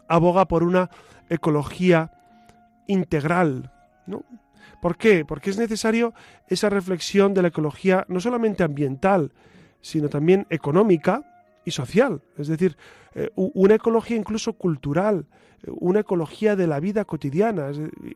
[0.07, 0.89] aboga por una
[1.29, 2.11] ecología
[2.87, 3.71] integral,
[4.05, 4.23] ¿no?
[4.81, 5.25] ¿Por qué?
[5.25, 6.13] Porque es necesario
[6.47, 9.33] esa reflexión de la ecología no solamente ambiental,
[9.81, 11.23] sino también económica
[11.65, 12.21] y social.
[12.37, 12.77] Es decir,
[13.15, 15.25] eh, una ecología incluso cultural,
[15.67, 17.71] una ecología de la vida cotidiana,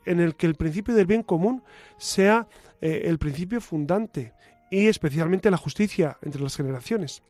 [0.05, 1.63] en el que el principio del bien común
[1.97, 2.47] sea
[2.81, 4.33] eh, el principio fundante
[4.69, 7.23] y especialmente la justicia entre las generaciones.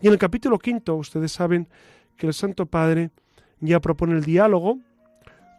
[0.00, 1.68] Y en el capítulo quinto, ustedes saben
[2.16, 3.10] que el Santo Padre
[3.60, 4.78] ya propone el diálogo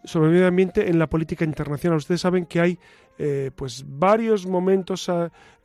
[0.03, 1.97] sobre el medio ambiente en la política internacional.
[1.97, 2.79] Ustedes saben que hay
[3.17, 5.09] eh, pues varios momentos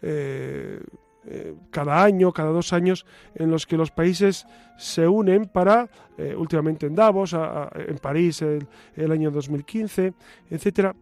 [0.03, 0.81] eh,
[1.25, 5.89] eh, cada año, cada dos años, en los que los países se unen para,
[6.37, 8.67] últimamente en Davos, en París el,
[8.97, 10.15] el, año 2015,
[10.51, 10.95] etcétera,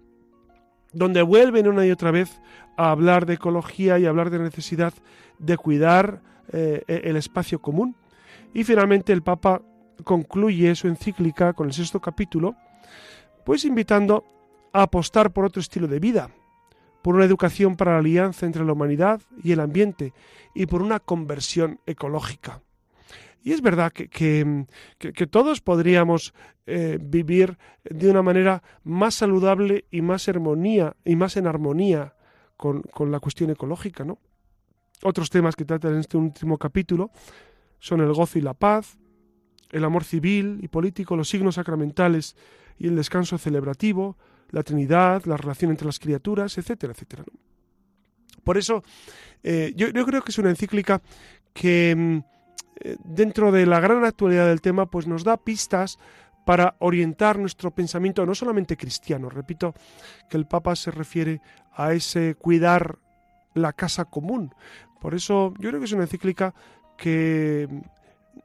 [0.93, 2.41] donde vuelven una y otra vez
[2.77, 4.93] a hablar de ecología y hablar de necesidad
[5.39, 6.21] de cuidar
[6.53, 7.97] e, el espacio común.
[8.55, 9.63] Y finalmente el Papa
[10.05, 12.57] concluye su encíclica con el sexto capítulo,
[13.47, 14.25] pues invitando
[14.73, 16.31] a apostar por otro estilo de vida,
[17.01, 20.13] por una educación para la alianza entre la humanidad y el ambiente
[20.53, 22.61] y por una conversión ecológica.
[23.45, 26.35] Y es verdad que, que, todos podríamos
[26.67, 32.17] eh, vivir de una manera más saludable y más armonía y más en armonía
[32.57, 34.19] con, con, la cuestión ecológica, ¿no?
[35.05, 37.13] Otros temas que tratan en este último capítulo
[37.79, 38.99] son el gozo y la paz,
[39.71, 42.37] el amor civil y político, los signos sacramentales
[42.79, 44.17] y el descanso celebrativo,
[44.51, 47.25] la Trinidad, la relación entre las criaturas, etcétera, etcétera.
[48.45, 48.85] Por eso,
[49.43, 51.03] eh, yo, creo que es una encíclica
[51.53, 52.19] que mm,
[52.81, 55.99] eh, dentro de la gran actualidad del tema, pues nos da pistas
[56.45, 59.29] para orientar nuestro pensamiento, no solamente cristiano.
[59.29, 59.75] Repito
[60.31, 61.41] que el Papa se refiere
[61.73, 62.99] a ese cuidar
[63.55, 64.55] la casa común.
[65.01, 66.55] Por eso yo creo que es una encíclica
[66.97, 67.69] que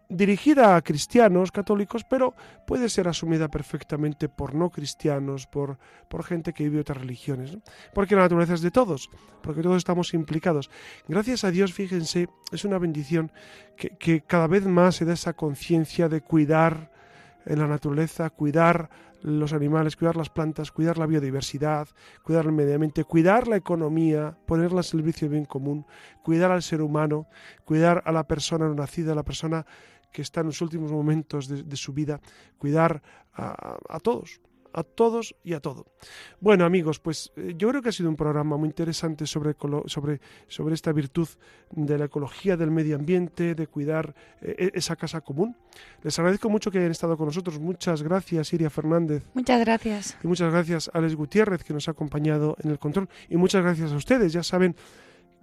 [0.10, 2.34] dirigida a cristianos católicos, pero
[2.66, 5.78] puede ser asumida perfectamente por no cristianos, por,
[6.10, 7.58] por gente que vive otras religiones.
[7.94, 9.10] Porque la naturaleza es de todos,
[9.42, 10.70] porque todos estamos implicados.
[11.08, 13.32] Gracias a Dios, fíjense, es una bendición
[13.78, 16.92] que, que cada vez más se da esa conciencia de cuidar
[17.46, 18.89] en la naturaleza, cuidar
[19.22, 21.88] los animales, cuidar las plantas, cuidar la biodiversidad,
[22.24, 25.86] cuidar el medio ambiente, cuidar la economía, ponerla al servicio del bien común,
[26.24, 27.28] cuidar al ser humano,
[27.65, 29.65] cuidar a la persona no nacida, a la persona
[30.11, 32.19] que está en los últimos momentos de, su vida,
[32.57, 33.01] cuidar
[33.34, 34.41] a todos
[34.74, 35.86] a todos y a todo.
[36.39, 39.55] Bueno, amigos, pues eh, yo creo que ha sido un programa muy interesante sobre,
[39.86, 41.28] sobre, sobre esta virtud
[41.72, 45.55] de la ecología, del medio ambiente, de cuidar eh, e-, esa casa común.
[46.03, 47.59] Les agradezco mucho que hayan estado con nosotros.
[47.59, 49.24] Muchas gracias, Iria Fernández.
[49.34, 50.17] Muchas gracias.
[50.24, 53.09] Y muchas gracias, Alex Gutiérrez, que nos ha acompañado en el control.
[53.30, 54.34] Y muchas gracias a ustedes.
[54.34, 54.76] Ya saben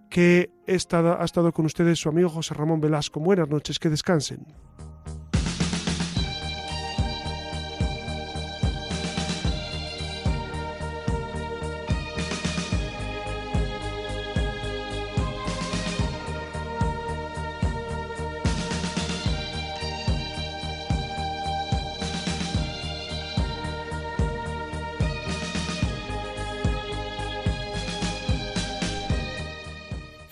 [0.09, 3.21] que he estado, ha estado con ustedes su amigo José Ramón Velasco.
[3.21, 4.47] Buenas noches, que descansen.